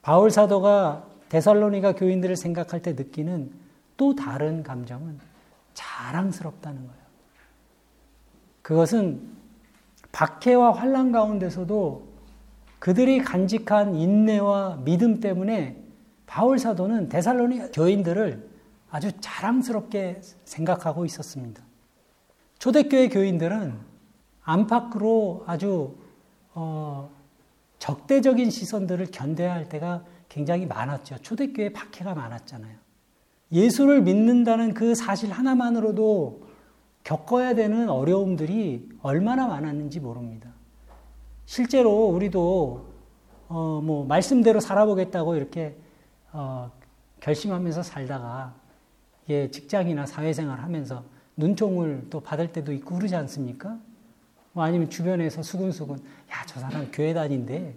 바울 0.01 0.31
사도가 0.31 1.05
데살로니가 1.29 1.93
교인들을 1.93 2.35
생각할 2.35 2.81
때 2.81 2.93
느끼는 2.93 3.51
또 3.97 4.15
다른 4.15 4.63
감정은 4.63 5.19
자랑스럽다는 5.73 6.87
거예요. 6.87 7.03
그것은 8.61 9.21
박해와 10.11 10.71
환란 10.71 11.11
가운데서도 11.11 12.07
그들이 12.79 13.19
간직한 13.19 13.95
인내와 13.95 14.81
믿음 14.85 15.19
때문에 15.19 15.77
바울 16.25 16.59
사도는 16.59 17.09
데살로니 17.09 17.71
교인들을 17.71 18.49
아주 18.89 19.11
자랑스럽게 19.19 20.21
생각하고 20.45 21.05
있었습니다. 21.05 21.61
초대교회 22.57 23.09
교인들은 23.09 23.73
안팎으로 24.43 25.43
아주 25.45 25.95
어, 26.53 27.09
적대적인 27.79 28.49
시선들을 28.49 29.07
견뎌야 29.11 29.53
할 29.53 29.67
때가 29.67 30.03
굉장히 30.27 30.65
많았죠. 30.65 31.17
초대교회 31.19 31.73
박해가 31.73 32.13
많았잖아요. 32.13 32.75
예수를 33.51 34.01
믿는다는 34.01 34.73
그 34.73 34.93
사실 34.93 35.31
하나만으로도 35.31 36.47
겪어야 37.03 37.55
되는 37.55 37.89
어려움들이 37.89 38.89
얼마나 39.01 39.47
많았는지 39.47 39.99
모릅니다. 39.99 40.51
실제로 41.45 42.05
우리도 42.09 42.85
어, 43.47 43.81
뭐 43.83 44.05
말씀대로 44.05 44.59
살아보겠다고 44.59 45.35
이렇게 45.35 45.75
어, 46.31 46.71
결심하면서 47.21 47.81
살다가 47.81 48.53
예, 49.29 49.49
직장이나 49.49 50.05
사회생활 50.05 50.59
하면서 50.61 51.03
눈총을 51.37 52.07
또 52.09 52.19
받을 52.19 52.51
때도 52.51 52.73
있고 52.73 52.95
그러지 52.95 53.15
않습니까? 53.15 53.79
뭐 54.53 54.63
아니면 54.63 54.89
주변에서 54.89 55.41
수근수근 55.43 55.97
야 56.31 56.43
저 56.45 56.59
사람 56.59 56.91
교회 56.91 57.13
다닌데 57.13 57.75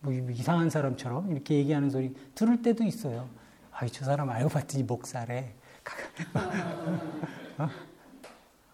뭐 0.00 0.12
이상한 0.12 0.68
사람처럼 0.68 1.32
이렇게 1.32 1.54
얘기하는 1.56 1.88
소리 1.88 2.14
들을 2.34 2.60
때도 2.60 2.84
있어요. 2.84 3.28
아이 3.72 3.88
저 3.90 4.04
사람 4.04 4.28
알고 4.28 4.50
봤더니 4.50 4.82
목사래. 4.84 5.54
어? 7.58 7.68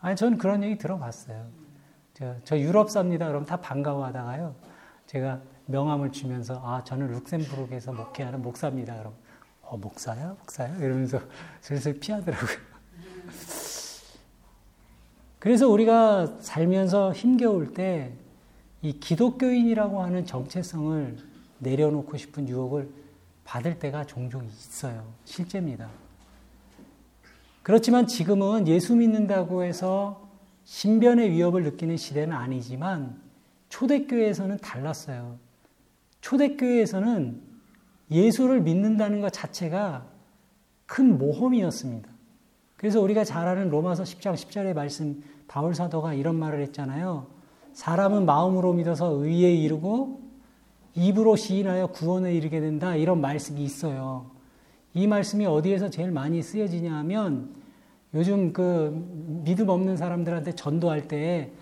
아니 0.00 0.17
저는 0.17 0.38
그런 0.38 0.65
얘기 0.65 0.76
들어봤어요. 0.79 1.47
저, 2.15 2.35
저 2.45 2.59
유럽 2.59 2.91
삽니다. 2.91 3.29
그럼 3.29 3.45
다 3.45 3.57
반가워하다가요. 3.61 4.55
제가 5.07 5.41
명함을 5.67 6.11
주면서 6.11 6.61
아 6.65 6.83
저는 6.83 7.09
룩셈부르크에서 7.12 7.93
목회하는 7.93 8.42
목사입니다. 8.42 8.97
그럼 8.99 9.14
어 9.62 9.77
목사야 9.77 10.29
목사야 10.40 10.77
이러면서 10.77 11.20
슬슬 11.61 11.99
피하더라고요. 12.01 12.59
그래서 15.38 15.68
우리가 15.68 16.38
살면서 16.40 17.12
힘겨울 17.12 17.75
때 17.75 18.27
이 18.87 19.01
기독교인이라고 19.01 20.01
하는 20.03 20.25
정체성을 20.25 21.16
내려놓고 21.59 22.16
싶은 22.16 22.49
유혹을 22.49 22.88
받을 23.44 23.81
때가 23.81 24.05
종종 24.05 24.44
있어요. 24.44 25.12
실제입니다. 25.25 25.88
그렇지만 27.64 28.07
지금은 28.07 28.68
예수 28.68 28.94
믿는다고 28.94 29.64
해서 29.64 30.29
신변의 30.64 31.33
위협을 31.33 31.64
느끼는 31.64 31.96
시대는 31.96 32.37
아니지만 32.37 33.20
초대교회에서는 33.70 34.59
달랐어요. 34.59 35.38
초대교회에서는 36.20 37.42
예수를 38.12 38.61
믿는다는 38.61 39.20
것 39.20 39.33
자체가 39.33 40.07
큰 40.87 41.18
모험이었습니다. 41.18 42.09
그래서 42.77 43.01
우리가 43.01 43.25
잘 43.25 43.47
아는 43.49 43.71
로마서 43.71 44.03
10장 44.03 44.35
10절의 44.35 44.75
말씀 44.75 45.23
바울 45.49 45.75
사도가 45.75 46.15
이런 46.15 46.37
말을 46.37 46.61
했잖아요. 46.62 47.27
사람은 47.73 48.27
마음으로 48.27 48.73
믿어서 48.73 49.11
의에 49.12 49.55
이르고 49.55 50.21
입으로 50.95 51.37
시인하여 51.37 51.89
구원에 51.89 52.35
이르게 52.35 52.61
된다. 52.61 52.97
이런 52.97 53.21
말씀이 53.21 53.62
있어요. 53.62 54.31
이 54.95 55.07
말씀이 55.07 55.45
어디에서 55.47 55.91
제일 55.91 56.11
많이 56.11 56.43
쓰여지냐 56.43 56.95
하면 56.99 57.55
요즘 58.15 58.53
그 58.53 58.93
믿음 59.45 59.69
없는 59.69 59.97
사람들한테 59.97 60.53
전도할 60.53 61.09
때 61.09 61.53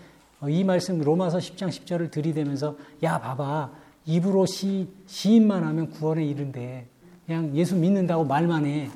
이 0.47 0.63
말씀 0.63 0.99
로마서 0.99 1.37
10장 1.37 1.69
10절을 1.69 2.11
들이대면서 2.11 2.75
야 3.03 3.19
봐봐 3.19 3.71
입으로 4.05 4.45
시, 4.45 4.87
시인만 5.07 5.63
하면 5.63 5.89
구원에 5.89 6.23
이른대 6.25 6.85
그냥 7.25 7.55
예수 7.55 7.75
믿는다고 7.75 8.25
말만 8.25 8.65
해 8.65 8.89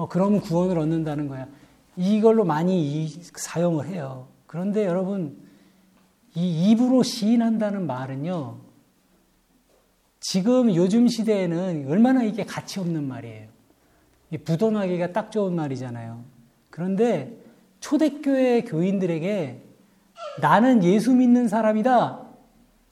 어, 0.00 0.08
그러면 0.08 0.40
구원을 0.40 0.78
얻는다는 0.78 1.28
거야. 1.28 1.46
이걸로 1.94 2.44
많이 2.44 3.06
사용을 3.34 3.86
해요. 3.88 4.28
그런데 4.46 4.86
여러분 4.86 5.36
이 6.34 6.70
입으로 6.70 7.02
시인한다는 7.02 7.86
말은요 7.86 8.56
지금 10.20 10.74
요즘 10.74 11.06
시대에는 11.06 11.86
얼마나 11.90 12.22
이게 12.22 12.44
가치 12.44 12.80
없는 12.80 13.06
말이에요. 13.06 13.48
부도나기가 14.44 15.12
딱 15.12 15.30
좋은 15.30 15.54
말이잖아요. 15.54 16.24
그런데 16.70 17.36
초대교회 17.80 18.62
교인들에게 18.62 19.62
나는 20.40 20.82
예수 20.82 21.12
믿는 21.14 21.48
사람이다 21.48 22.22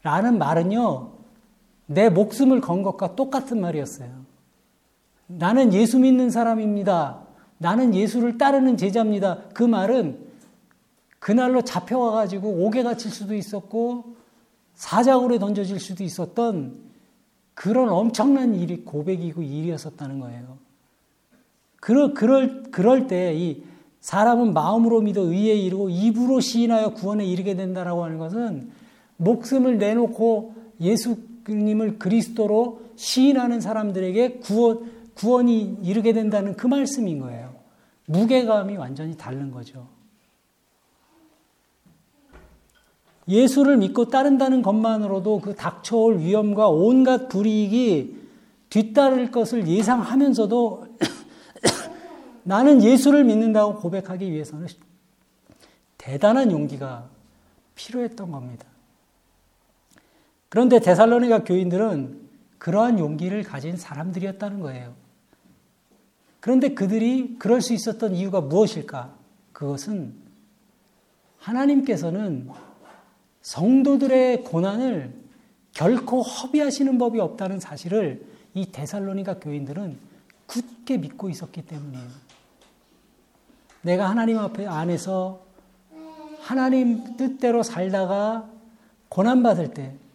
라는 0.02 0.36
말은요, 0.38 1.12
내 1.86 2.10
목숨을 2.10 2.60
건 2.60 2.82
것과 2.82 3.14
똑같은 3.14 3.60
말이었어요. 3.60 4.27
나는 5.28 5.72
예수 5.72 6.00
믿는 6.00 6.30
사람입니다. 6.30 7.20
나는 7.58 7.94
예수를 7.94 8.38
따르는 8.38 8.76
제자입니다. 8.76 9.44
그 9.54 9.62
말은 9.62 10.18
그날로 11.20 11.62
잡혀와가지고 11.62 12.66
옥에 12.66 12.82
갇힐 12.82 13.10
수도 13.10 13.34
있었고 13.34 14.16
사자굴에 14.74 15.38
던져질 15.38 15.78
수도 15.78 16.02
있었던 16.02 16.76
그런 17.54 17.88
엄청난 17.88 18.54
일이 18.54 18.84
고백이고 18.84 19.42
일이었었다는 19.42 20.18
거예요. 20.20 20.58
그럴, 21.80 22.14
그럴, 22.14 22.64
그럴 22.70 23.06
때 23.06 23.34
이 23.34 23.62
사람은 24.00 24.54
마음으로 24.54 25.00
믿어 25.00 25.22
의에 25.22 25.54
이르고 25.54 25.90
입으로 25.90 26.40
시인하여 26.40 26.94
구원에 26.94 27.24
이르게 27.26 27.54
된다라고 27.54 28.04
하는 28.04 28.18
것은 28.18 28.70
목숨을 29.16 29.78
내놓고 29.78 30.54
예수님을 30.80 31.98
그리스도로 31.98 32.80
시인하는 32.96 33.60
사람들에게 33.60 34.38
구원, 34.38 34.90
구원이 35.18 35.78
이르게 35.82 36.12
된다는 36.12 36.54
그 36.54 36.66
말씀인 36.66 37.18
거예요. 37.18 37.54
무게감이 38.06 38.76
완전히 38.76 39.16
다른 39.16 39.50
거죠. 39.50 39.88
예수를 43.26 43.76
믿고 43.76 44.06
따른다는 44.06 44.62
것만으로도 44.62 45.40
그 45.40 45.54
닥쳐올 45.54 46.20
위험과 46.20 46.68
온갖 46.68 47.28
불이익이 47.28 48.16
뒤따를 48.70 49.30
것을 49.30 49.66
예상하면서도 49.66 50.86
나는 52.44 52.82
예수를 52.82 53.24
믿는다고 53.24 53.80
고백하기 53.80 54.30
위해서는 54.30 54.68
대단한 55.98 56.52
용기가 56.52 57.08
필요했던 57.74 58.30
겁니다. 58.30 58.66
그런데 60.48 60.78
데살로니가 60.78 61.44
교인들은 61.44 62.28
그러한 62.58 62.98
용기를 62.98 63.42
가진 63.42 63.76
사람들이었다는 63.76 64.60
거예요. 64.60 65.07
그런데 66.40 66.74
그들이 66.74 67.36
그럴 67.38 67.60
수 67.60 67.72
있었던 67.72 68.14
이유가 68.14 68.40
무엇일까? 68.40 69.14
그것은 69.52 70.14
하나님께서는 71.38 72.48
성도들의 73.42 74.44
고난을 74.44 75.14
결코 75.72 76.22
허비하시는 76.22 76.98
법이 76.98 77.20
없다는 77.20 77.60
사실을 77.60 78.26
이 78.54 78.70
데살로니가 78.70 79.38
교인들은 79.38 79.98
굳게 80.46 80.98
믿고 80.98 81.28
있었기 81.28 81.62
때문이에요. 81.62 82.08
내가 83.82 84.10
하나님 84.10 84.38
앞에 84.38 84.66
안에서 84.66 85.42
하나님 86.40 87.16
뜻대로 87.16 87.62
살다가 87.62 88.48
고난받을 89.08 89.74
때 89.74 90.08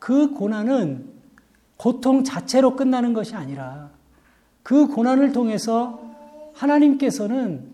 그 0.00 0.32
고난은 0.32 1.12
고통 1.76 2.24
자체로 2.24 2.74
끝나는 2.74 3.12
것이 3.12 3.36
아니라 3.36 3.90
그 4.70 4.86
고난을 4.86 5.32
통해서 5.32 6.00
하나님께서는 6.52 7.64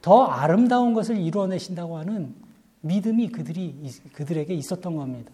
더 0.00 0.26
아름다운 0.26 0.94
것을 0.94 1.18
이루어내신다고 1.18 1.98
하는 1.98 2.36
믿음이 2.82 3.30
그들이, 3.30 3.74
그들에게 4.12 4.54
있었던 4.54 4.94
겁니다. 4.94 5.32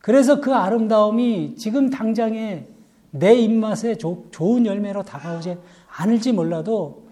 그래서 0.00 0.40
그 0.40 0.52
아름다움이 0.52 1.54
지금 1.54 1.88
당장에 1.88 2.66
내 3.12 3.36
입맛에 3.36 3.94
조, 3.94 4.24
좋은 4.32 4.66
열매로 4.66 5.04
다가오지 5.04 5.56
않을지 5.86 6.32
몰라도 6.32 7.04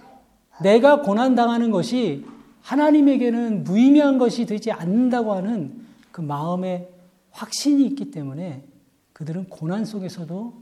내가 0.61 1.03
고난 1.03 1.37
당하는 1.37 1.71
것이 1.71 2.27
하나님에게는 2.63 3.63
무의미한 3.63 4.19
것이 4.19 4.47
되지 4.47 4.73
않는다고 4.73 5.33
하는 5.33 5.87
그 6.11 6.23
마음의 6.23 6.89
확신이 7.31 7.87
있기 7.87 8.11
때문에 8.11 8.65
그들은 9.13 9.49
고난 9.49 9.85
속에서도 9.85 10.55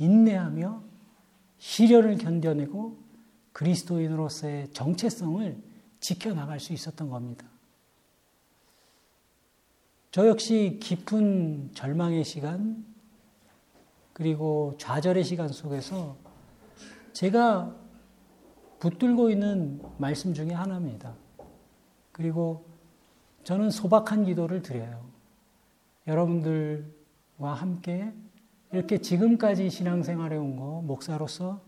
인내하며 0.00 0.87
시련을 1.58 2.18
견뎌내고 2.18 2.96
그리스도인으로서의 3.52 4.72
정체성을 4.72 5.62
지켜나갈 6.00 6.60
수 6.60 6.72
있었던 6.72 7.10
겁니다. 7.10 7.46
저 10.10 10.26
역시 10.26 10.78
깊은 10.80 11.72
절망의 11.74 12.24
시간, 12.24 12.84
그리고 14.12 14.74
좌절의 14.78 15.24
시간 15.24 15.48
속에서 15.48 16.16
제가 17.12 17.74
붙들고 18.78 19.30
있는 19.30 19.82
말씀 19.98 20.34
중에 20.34 20.52
하나입니다. 20.52 21.14
그리고 22.12 22.64
저는 23.44 23.70
소박한 23.70 24.24
기도를 24.24 24.62
드려요. 24.62 25.04
여러분들과 26.06 27.54
함께 27.54 28.12
이렇게 28.72 28.98
지금까지 28.98 29.70
신앙생활해 29.70 30.36
온 30.36 30.56
거, 30.56 30.82
목사로서 30.82 31.60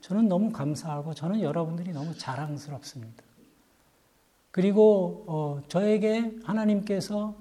저는 0.00 0.28
너무 0.28 0.50
감사하고 0.50 1.14
저는 1.14 1.42
여러분들이 1.42 1.92
너무 1.92 2.16
자랑스럽습니다. 2.16 3.22
그리고 4.50 5.24
어, 5.28 5.62
저에게 5.68 6.36
하나님께서 6.42 7.36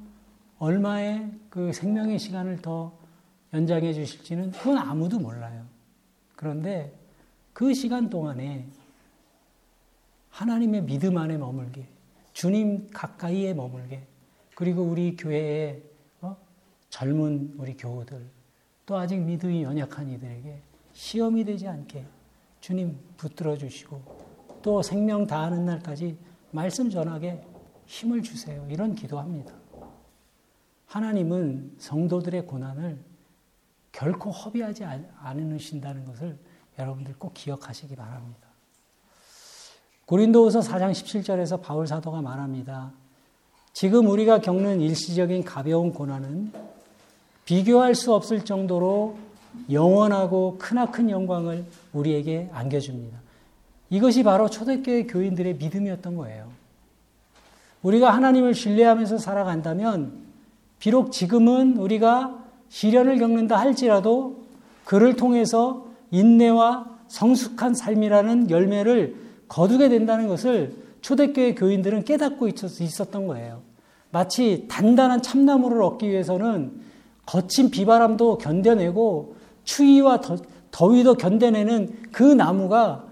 얼마의 0.60 1.32
그 1.50 1.74
생명의 1.74 2.20
시간을 2.20 2.62
더 2.62 2.98
연장해 3.54 3.94
주실지는 3.94 4.52
그건 4.52 4.78
아무도 4.78 5.18
몰라요. 5.20 5.66
그런데 6.36 6.94
그 7.54 7.74
시간 7.74 8.10
동안에 8.10 8.68
하나님의 10.30 10.84
믿음 10.84 11.18
안에 11.18 11.38
머물게, 11.38 11.88
주님 12.34 12.90
가까이에 12.92 13.54
머물게, 13.54 14.06
그리고 14.54 14.84
우리 14.84 15.16
교회의 15.16 15.82
어? 16.22 16.38
젊은 16.90 17.56
우리 17.58 17.76
교우들, 17.76 18.24
또 18.90 18.98
아직 18.98 19.20
믿음이 19.20 19.62
연약한 19.62 20.10
이들에게 20.10 20.64
시험이 20.94 21.46
되지 21.46 21.68
않게 21.68 22.08
주님 22.60 22.98
붙들어 23.18 23.56
주시고 23.56 24.02
또 24.64 24.82
생명 24.82 25.28
다하는 25.28 25.64
날까지 25.64 26.18
말씀 26.50 26.90
전하게 26.90 27.46
힘을 27.86 28.24
주세요. 28.24 28.66
이런 28.68 28.96
기도합니다. 28.96 29.54
하나님은 30.88 31.76
성도들의 31.78 32.48
고난을 32.48 33.00
결코 33.92 34.32
허비하지 34.32 34.84
않으신다는 35.20 36.06
것을 36.06 36.40
여러분들 36.80 37.14
꼭 37.20 37.36
기억하시기 37.36 37.96
바랍니다. 37.96 38.48
고린도후서 40.08 40.62
4장 40.62 40.90
17절에서 40.94 41.62
바울 41.62 41.86
사도가 41.86 42.24
말합니다. 42.24 42.92
지금 43.72 44.08
우리가 44.08 44.42
겪는 44.42 44.82
일시적인 44.82 45.44
가벼운 45.44 45.94
고난은 45.94 46.79
비교할 47.50 47.96
수 47.96 48.14
없을 48.14 48.46
정도로 48.46 49.18
영원하고 49.72 50.58
크나큰 50.60 51.10
영광을 51.10 51.66
우리에게 51.94 52.48
안겨줍니다. 52.54 53.18
이것이 53.90 54.22
바로 54.22 54.52
초대교회 54.52 55.08
교인들의 55.08 55.56
믿음이었던 55.56 56.16
거예요. 56.16 56.48
우리가 57.82 58.12
하나님을 58.14 58.54
신뢰하면서 58.54 59.18
살아간다면 59.18 60.12
비록 60.78 61.12
지금은 61.12 61.78
우리가 61.78 62.38
시련을 62.70 63.18
겪는다 63.18 63.58
할지라도 63.58 64.44
그를 64.86 65.16
통해서 65.16 65.88
인내와 66.12 66.86
성숙한 67.08 67.74
삶이라는 67.74 68.52
열매를 68.52 69.16
거두게 69.48 69.90
된다는 69.90 70.28
것을 70.28 70.76
초대교회 71.02 71.56
교인들은 71.56 72.04
깨닫고 72.04 72.48
있었던 72.48 73.26
거예요. 73.26 73.62
마치 74.12 74.66
단단한 74.68 75.24
참나무를 75.24 75.82
얻기 75.82 76.08
위해서는 76.08 76.89
거친 77.30 77.70
비바람도 77.70 78.40
견뎌내고 78.40 79.36
추위와 79.64 80.20
더, 80.20 80.88
위도 80.88 81.14
견뎌내는 81.14 82.10
그 82.12 82.24
나무가 82.24 83.06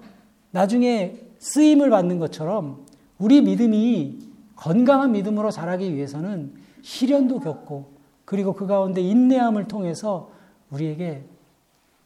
나중에 0.49 1.19
쓰임을 1.37 1.91
받는 1.91 2.17
것처럼 2.17 2.83
우리 3.19 3.41
믿음이 3.41 4.17
건강한 4.55 5.11
믿음으로 5.11 5.51
자라기 5.51 5.93
위해서는 5.93 6.55
시련도 6.81 7.41
겪고 7.41 7.91
그리고 8.25 8.53
그 8.53 8.65
가운데 8.65 9.01
인내함을 9.01 9.67
통해서 9.67 10.31
우리에게 10.71 11.23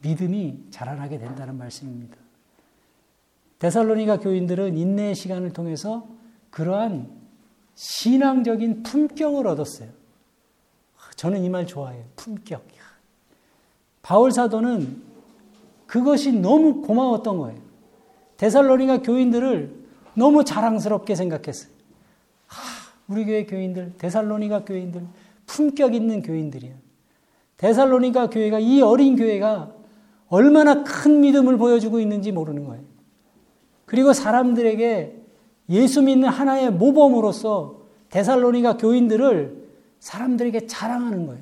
믿음이 0.02 0.65
자라나게 0.69 1.17
된다는 1.17 1.58
말씀입니다. 1.58 2.17
데살로니가 3.60 4.19
교인들은 4.19 4.76
인내의 4.78 5.15
시간을 5.15 5.54
통해서 5.54 6.08
그러한 6.50 7.08
신앙적인 7.76 8.84
품격을 8.84 9.47
얻었어요. 9.47 10.01
저는 11.22 11.44
이 11.44 11.50
말 11.50 11.68
좋아해요. 11.68 12.04
품격. 12.16 12.66
바울 14.02 14.32
사도는 14.32 15.04
그것이 15.86 16.32
너무 16.32 16.82
고마웠던 16.82 17.38
거예요. 17.38 17.60
데살로니가 18.38 19.04
교인들을 19.04 19.72
너무 20.16 20.44
자랑스럽게 20.44 21.14
생각했어요. 21.14 21.72
하, 22.48 22.60
우리 23.08 23.26
교회 23.26 23.46
교인들, 23.46 23.94
데살로니가 24.00 24.66
교인들 24.66 25.04
품격 25.46 25.94
있는 25.94 26.24
교인들이야. 26.24 26.74
데살로니가 27.58 28.32
교회가 28.32 28.58
이 28.58 28.82
어린 28.82 29.16
교회가 29.16 29.72
얼마나 30.28 30.84
큰 30.84 31.22
믿음을 31.22 31.56
보여주고 31.58 32.00
있는지 32.00 32.32
모르는 32.32 32.66
거예요. 32.66 32.84
그리고 33.86 34.12
사람들에게 34.14 35.22
예수 35.70 36.02
믿는 36.02 36.30
하나의 36.30 36.72
모범으로서 36.72 37.82
데살로니가 38.10 38.78
교인들을 38.78 39.61
사람들에게 40.02 40.68
자랑하는 40.68 41.28
거예요. 41.28 41.42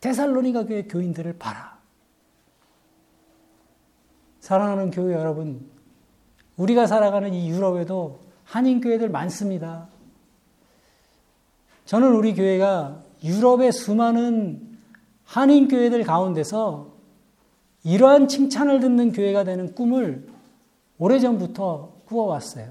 데살로니가 0.00 0.66
교회 0.66 0.84
교인들을 0.84 1.38
봐라. 1.38 1.78
사랑하는 4.40 4.90
교회 4.90 5.14
여러분, 5.14 5.66
우리가 6.58 6.86
살아가는 6.86 7.32
이 7.32 7.48
유럽에도 7.48 8.20
한인 8.44 8.82
교회들 8.82 9.08
많습니다. 9.08 9.88
저는 11.86 12.12
우리 12.14 12.34
교회가 12.34 13.02
유럽의 13.24 13.72
수많은 13.72 14.78
한인 15.24 15.66
교회들 15.66 16.04
가운데서 16.04 16.92
이러한 17.84 18.28
칭찬을 18.28 18.80
듣는 18.80 19.12
교회가 19.12 19.44
되는 19.44 19.74
꿈을 19.74 20.28
오래전부터 20.98 21.92
꾸어왔어요. 22.04 22.70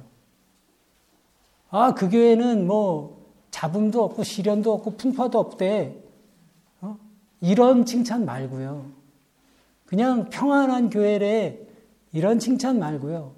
아, 1.72 1.96
그 1.96 2.10
교회는 2.10 2.68
뭐 2.68 3.13
잡음도 3.54 4.04
없고 4.04 4.24
시련도 4.24 4.74
없고 4.74 4.98
풍파도 4.98 5.38
없대. 5.38 5.96
어? 6.82 6.98
이런 7.40 7.86
칭찬 7.86 8.26
말고요. 8.26 8.88
그냥 9.86 10.30
평안한 10.32 10.90
교회래. 10.90 11.60
이런 12.12 12.40
칭찬 12.40 12.80
말고요. 12.80 13.34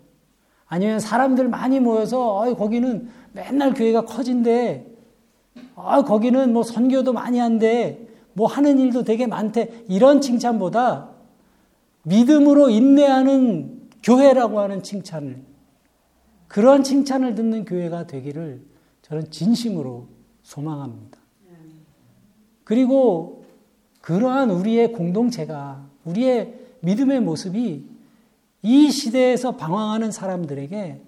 아니면 0.67 1.01
사람들 1.01 1.49
많이 1.49 1.81
모여서 1.81 2.37
어, 2.37 2.55
거기는 2.55 3.09
맨날 3.33 3.73
교회가 3.73 4.05
커진대. 4.05 4.87
아, 5.75 6.01
거기는 6.03 6.53
뭐 6.53 6.63
선교도 6.63 7.11
많이 7.11 7.37
한대. 7.37 7.99
뭐 8.31 8.47
하는 8.47 8.79
일도 8.79 9.03
되게 9.03 9.27
많대. 9.27 9.83
이런 9.89 10.21
칭찬보다 10.21 11.09
믿음으로 12.03 12.69
인내하는 12.69 13.89
교회라고 14.01 14.61
하는 14.61 14.81
칭찬을, 14.81 15.41
그러한 16.47 16.83
칭찬을 16.83 17.35
듣는 17.35 17.65
교회가 17.65 18.07
되기를 18.07 18.74
저는 19.05 19.29
진심으로 19.29 20.07
소망합니다. 20.41 21.19
그리고 22.63 23.45
그러한 24.01 24.49
우리의 24.49 24.93
공동체가, 24.93 25.87
우리의 26.05 26.55
믿음의 26.79 27.19
모습이 27.19 27.87
이 28.63 28.91
시대에서 28.91 29.57
방황하는 29.57 30.11
사람들에게 30.11 31.01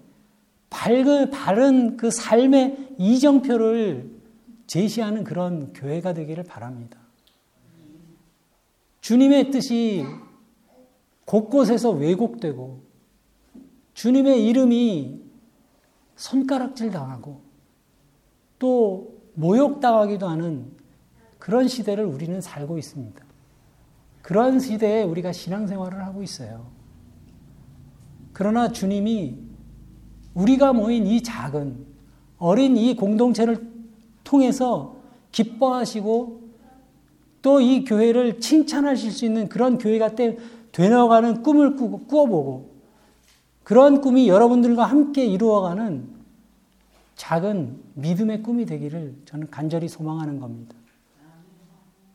밝은, 0.69 1.31
바른 1.31 1.97
그 1.97 2.12
삶의 2.12 2.97
이정표를 2.99 4.12
제시하는 4.67 5.23
그런 5.23 5.73
교회가 5.73 6.13
되기를 6.13 6.43
바랍니다. 6.43 6.99
주님의 9.01 9.49
뜻이 9.49 10.05
곳곳에서 11.25 11.89
왜곡되고 11.89 12.79
주님의 13.95 14.45
이름이 14.45 15.19
손가락질 16.15 16.91
당하고 16.91 17.46
또 18.60 19.17
모욕당하기도 19.36 20.28
하는 20.28 20.65
그런 21.38 21.67
시대를 21.67 22.06
우리는 22.06 22.41
살고 22.41 22.78
있습니다. 22.78 23.24
그런 24.22 24.60
시대에 24.60 25.04
우리가 25.04 25.32
신앙생활을 25.32 26.04
하고 26.06 26.24
있어요. 26.24 26.65
그러나 28.34 28.72
주님이 28.72 29.38
우리가 30.34 30.74
모인 30.74 31.08
이 31.08 31.24
작은 31.24 31.86
어린 32.38 32.78
이 32.78 32.96
공동체를 32.96 33.67
통해서 34.24 34.98
기뻐하시고 35.32 36.48
또 37.41 37.62
이 37.62 37.86
교회를 37.86 38.41
칭찬하실 38.41 39.12
수 39.12 39.24
있는 39.24 39.48
그런 39.48 39.78
교회가 39.78 40.15
되어가는 40.74 41.43
꿈을 41.43 41.76
꾸어보고 41.78 42.76
그런 43.63 44.02
꿈이 44.02 44.28
여러분들과 44.28 44.84
함께 44.84 45.26
이루어가는 45.26 46.16
작은 47.17 47.82
믿음의 47.95 48.43
꿈이 48.43 48.65
되기를 48.65 49.15
저는 49.25 49.49
간절히 49.49 49.89
소망하는 49.89 50.39
겁니다. 50.39 50.75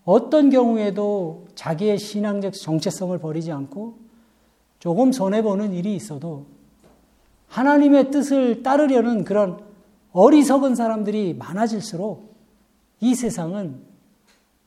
어떤 0.05 0.49
경우에도 0.49 1.47
자기의 1.55 1.99
신앙적 1.99 2.55
정체성을 2.55 3.17
버리지 3.19 3.53
않고 3.53 3.99
조금 4.79 5.13
손해보는 5.13 5.75
일이 5.75 5.95
있어도 5.95 6.47
하나님의 7.49 8.11
뜻을 8.11 8.63
따르려는 8.63 9.25
그런 9.25 9.61
어리석은 10.13 10.75
사람들이 10.75 11.35
많아질수록 11.35 12.33
이 13.01 13.15
세상은 13.15 13.83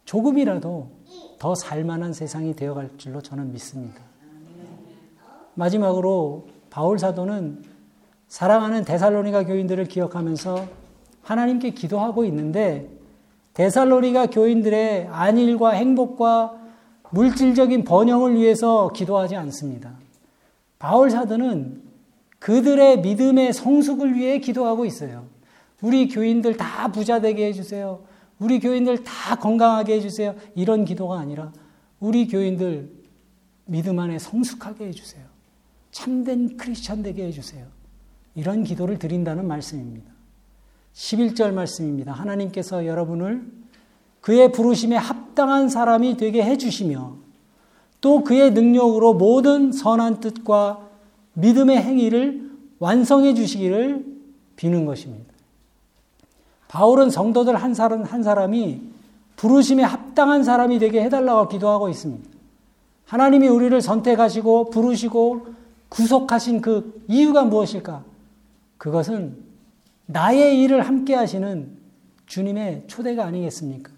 조금이라도 0.06 0.90
더 1.40 1.56
살만한 1.56 2.14
세상이 2.14 2.56
되어갈 2.56 2.92
줄로 2.98 3.22
저는 3.22 3.52
믿습니다. 3.54 4.02
마지막으로 5.56 6.48
바울 6.70 7.00
사도는 7.00 7.75
사랑하는 8.28 8.86
데살로니가 8.86 9.46
교인들을 9.46 9.86
기억하면서 9.86 10.68
하나님께 11.22 11.72
기도하고 11.72 12.26
있는데 12.26 12.90
데살로니가 13.54 14.28
교인들의 14.28 15.08
안일과 15.12 15.72
행복과 15.72 16.62
물질적인 17.12 17.86
번영을 17.86 18.36
위해서 18.36 18.90
기도하지 18.90 19.36
않습니다. 19.36 19.98
바울 20.80 21.10
사도는 21.10 21.82
그들의 22.40 23.02
믿음의 23.02 23.54
성숙을 23.54 24.16
위해 24.16 24.40
기도하고 24.40 24.86
있어요. 24.86 25.26
우리 25.82 26.08
교인들 26.10 26.58
다 26.58 26.92
부자 26.92 27.22
되게 27.22 27.48
해주세요. 27.48 28.02
우리 28.40 28.60
교인들 28.60 29.04
다 29.04 29.36
건강하게 29.36 29.96
해주세요. 29.96 30.36
이런 30.56 30.84
기도가 30.84 31.20
아니라 31.20 31.54
우리 32.00 32.28
교인들 32.28 32.92
믿음 33.66 34.00
안에 34.00 34.20
성숙하게 34.20 34.88
해주세요. 34.88 35.24
참된 35.92 36.58
크리스찬 36.58 37.02
되게 37.02 37.26
해주세요. 37.26 37.66
이런 38.36 38.64
기도를 38.64 39.00
드린다는 39.00 39.48
말씀입니다. 39.48 40.12
11절 40.94 41.52
말씀입니다. 41.54 42.12
하나님께서 42.12 42.86
여러분을 42.86 43.46
그의 44.22 44.52
부르심에 44.52 44.96
합당한 44.96 45.70
사람이 45.70 46.18
되게 46.18 46.44
해주시며 46.44 47.16
또 48.02 48.24
그의 48.24 48.52
능력으로 48.52 49.14
모든 49.14 49.72
선한 49.72 50.20
뜻과 50.20 50.90
믿음의 51.34 51.82
행위를 51.82 52.52
완성해 52.80 53.34
주시기를 53.34 54.06
비는 54.56 54.86
것입니다. 54.86 55.34
바울은 56.68 57.10
성도들 57.10 57.56
한 57.56 57.74
사람 57.74 58.04
한 58.04 58.24
사람이 58.24 58.82
부르심에 59.36 59.84
합당한 59.84 60.44
사람이 60.44 60.80
되게 60.80 61.02
해달라고 61.04 61.48
기도하고 61.50 61.90
있습니다. 61.90 62.30
하나님이 63.06 63.48
우리를 63.48 63.80
선택하시고 63.82 64.72
부르시고 64.72 65.48
구속하신 65.90 66.62
그 66.62 67.04
이유가 67.08 67.44
무엇일까? 67.44 68.04
그것은 68.78 69.44
나의 70.06 70.62
일을 70.62 70.82
함께 70.88 71.16
하시는 71.16 71.78
주님의 72.26 72.86
초대가 72.88 73.26
아니겠습니까? 73.26 73.92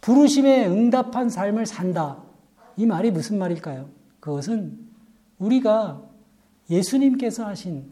부르심에 0.00 0.66
응답한 0.66 1.28
삶을 1.28 1.66
산다. 1.66 2.22
이 2.76 2.86
말이 2.86 3.10
무슨 3.10 3.38
말일까요? 3.38 3.88
그것은 4.20 4.78
우리가 5.38 6.02
예수님께서 6.70 7.46
하신, 7.46 7.86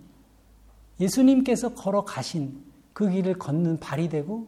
예수님께서 1.01 1.75
걸어가신 1.75 2.65
그 2.93 3.11
길을 3.11 3.39
걷는 3.39 3.81
발이 3.81 4.09
되고 4.09 4.47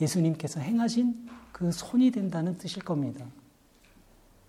예수님께서 0.00 0.60
행하신 0.60 1.28
그 1.52 1.72
손이 1.72 2.10
된다는 2.10 2.56
뜻일 2.56 2.84
겁니다. 2.84 3.24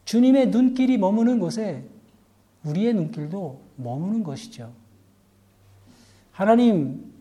주님의 0.06 0.50
눈길이 0.50 0.98
머무는 0.98 1.40
곳에 1.40 1.88
우리의 2.64 2.94
눈길도 2.94 3.62
머무는 3.78 4.24
것이죠. 4.24 4.72
하나님, 6.40 7.12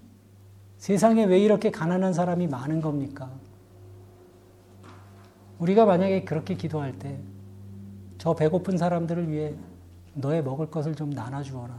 세상에 0.76 1.24
왜 1.24 1.40
이렇게 1.40 1.72
가난한 1.72 2.12
사람이 2.12 2.46
많은 2.46 2.80
겁니까? 2.80 3.28
우리가 5.58 5.86
만약에 5.86 6.22
그렇게 6.22 6.54
기도할 6.54 6.96
때, 7.00 7.18
저 8.18 8.34
배고픈 8.34 8.78
사람들을 8.78 9.28
위해 9.28 9.54
너의 10.14 10.44
먹을 10.44 10.70
것을 10.70 10.94
좀 10.94 11.10
나눠주어라. 11.10 11.74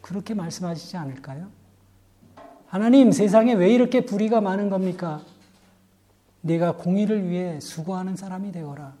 그렇게 0.00 0.32
말씀하시지 0.32 0.96
않을까요? 0.96 1.48
하나님, 2.66 3.12
세상에 3.12 3.52
왜 3.52 3.70
이렇게 3.70 4.06
불의가 4.06 4.40
많은 4.40 4.70
겁니까? 4.70 5.20
내가 6.40 6.76
공의를 6.76 7.28
위해 7.28 7.60
수고하는 7.60 8.16
사람이 8.16 8.52
되어라. 8.52 8.94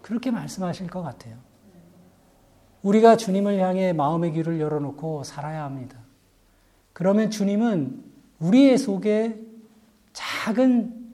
그렇게 0.00 0.30
말씀하실 0.30 0.86
것 0.86 1.02
같아요. 1.02 1.36
우리가 2.80 3.18
주님을 3.18 3.58
향해 3.58 3.92
마음의 3.92 4.32
귀를 4.32 4.58
열어놓고 4.58 5.22
살아야 5.22 5.62
합니다. 5.64 6.05
그러면 6.96 7.30
주님은 7.30 8.02
우리의 8.38 8.78
속에 8.78 9.38
작은 10.14 11.12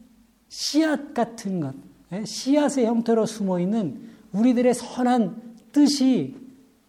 씨앗 0.48 1.12
같은 1.12 1.58
것, 1.58 1.74
예, 2.12 2.24
씨앗의 2.24 2.86
형태로 2.86 3.26
숨어 3.26 3.58
있는 3.58 4.08
우리들의 4.30 4.74
선한 4.74 5.56
뜻이 5.72 6.36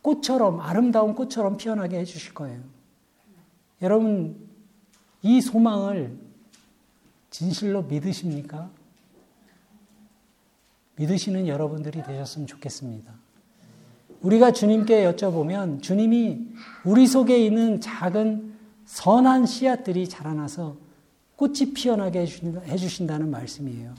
꽃처럼, 0.04 0.60
아름다운 0.60 1.16
꽃처럼 1.16 1.58
피어나게 1.58 1.98
해주실 1.98 2.36
거예요. 2.36 2.62
여러분, 3.82 4.36
이 5.24 5.42
소망을 5.42 6.16
진실로 7.32 7.82
믿으십니까? 7.82 8.70
믿으시는 10.98 11.48
여러분들이 11.48 12.04
되셨으면 12.04 12.46
좋겠습니다. 12.46 13.12
우리가 14.22 14.52
주님께 14.52 15.12
여쭤보면 15.12 15.82
주님이 15.82 16.48
우리 16.86 17.08
속에 17.08 17.44
있는 17.44 17.82
작은 17.82 18.53
선한 18.86 19.46
씨앗들이 19.46 20.08
자라나서 20.08 20.76
꽃이 21.36 21.74
피어나게 21.74 22.22
해주신다 22.22 23.18
는 23.18 23.32
말씀이에요. 23.32 23.94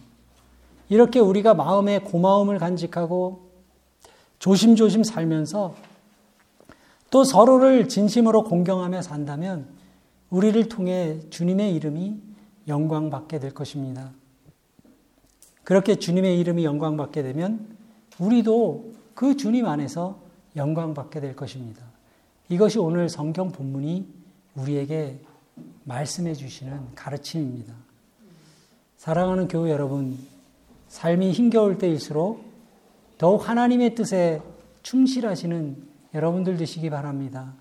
이렇게 0.88 1.18
우리가 1.18 1.54
마음에 1.54 1.98
고마움을 1.98 2.58
간직하고 2.58 3.50
조심조심 4.38 5.04
살면서 5.04 5.74
또 7.10 7.24
서로를 7.24 7.88
진심으로 7.88 8.44
공경하며 8.44 9.02
산다면 9.02 9.66
우리를 10.30 10.68
통해 10.68 11.20
주님의 11.30 11.74
이름이 11.74 12.20
영광받게 12.68 13.38
될 13.38 13.54
것입니다. 13.54 14.10
그렇게 15.62 15.96
주님의 15.96 16.38
이름이 16.40 16.64
영광받게 16.64 17.22
되면 17.22 17.66
우리도 18.18 18.92
그 19.14 19.36
주님 19.36 19.66
안에서 19.66 20.18
영광받게 20.56 21.20
될 21.20 21.36
것입니다. 21.36 21.82
이것이 22.48 22.78
오늘 22.78 23.08
성경 23.08 23.50
본문이 23.50 24.06
우리에게 24.56 25.20
말씀해 25.84 26.34
주시는 26.34 26.94
가르침입니다. 26.94 27.74
사랑하는 28.96 29.48
교회 29.48 29.70
여러분, 29.70 30.18
삶이 30.88 31.32
힘겨울 31.32 31.78
때일수록 31.78 32.44
더욱 33.18 33.48
하나님의 33.48 33.94
뜻에 33.94 34.40
충실하시는 34.82 35.76
여러분들 36.14 36.56
되시기 36.56 36.90
바랍니다. 36.90 37.54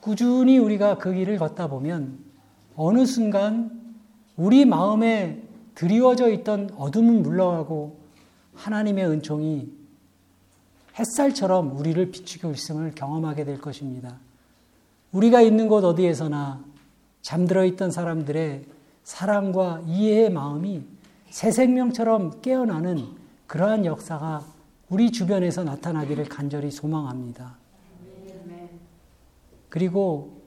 꾸준히 0.00 0.58
우리가 0.58 0.98
그 0.98 1.12
길을 1.12 1.38
걷다 1.38 1.68
보면 1.68 2.18
어느 2.74 3.06
순간 3.06 3.94
우리 4.36 4.64
마음에 4.64 5.42
드리워져 5.74 6.30
있던 6.30 6.70
어둠은 6.76 7.22
물러가고 7.22 8.00
하나님의 8.54 9.06
은총이 9.06 9.72
햇살처럼 10.98 11.76
우리를 11.78 12.10
비추고 12.10 12.50
있음을 12.50 12.94
경험하게 12.94 13.44
될 13.44 13.60
것입니다. 13.60 14.18
우리가 15.12 15.40
있는 15.42 15.68
곳 15.68 15.84
어디에서나 15.84 16.64
잠들어 17.20 17.64
있던 17.66 17.90
사람들의 17.90 18.64
사랑과 19.04 19.82
이해의 19.86 20.30
마음이 20.30 20.82
새 21.30 21.50
생명처럼 21.50 22.40
깨어나는 22.40 23.06
그러한 23.46 23.84
역사가 23.84 24.44
우리 24.88 25.10
주변에서 25.10 25.64
나타나기를 25.64 26.26
간절히 26.26 26.70
소망합니다. 26.70 27.56
그리고 29.68 30.42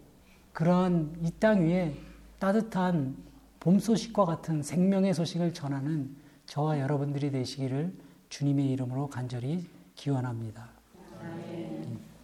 그러한 0.53 1.15
이 1.23 1.31
땅 1.39 1.61
위에 1.65 1.95
따뜻한 2.39 3.15
봄 3.59 3.79
소식과 3.79 4.25
같은 4.25 4.61
생명의 4.61 5.13
소식을 5.13 5.53
전하는 5.53 6.15
저와 6.45 6.79
여러분들이 6.79 7.31
되시기를 7.31 7.91
주님의 8.29 8.69
이름으로 8.71 9.07
간절히 9.07 9.65
기원합니다. 9.95 10.69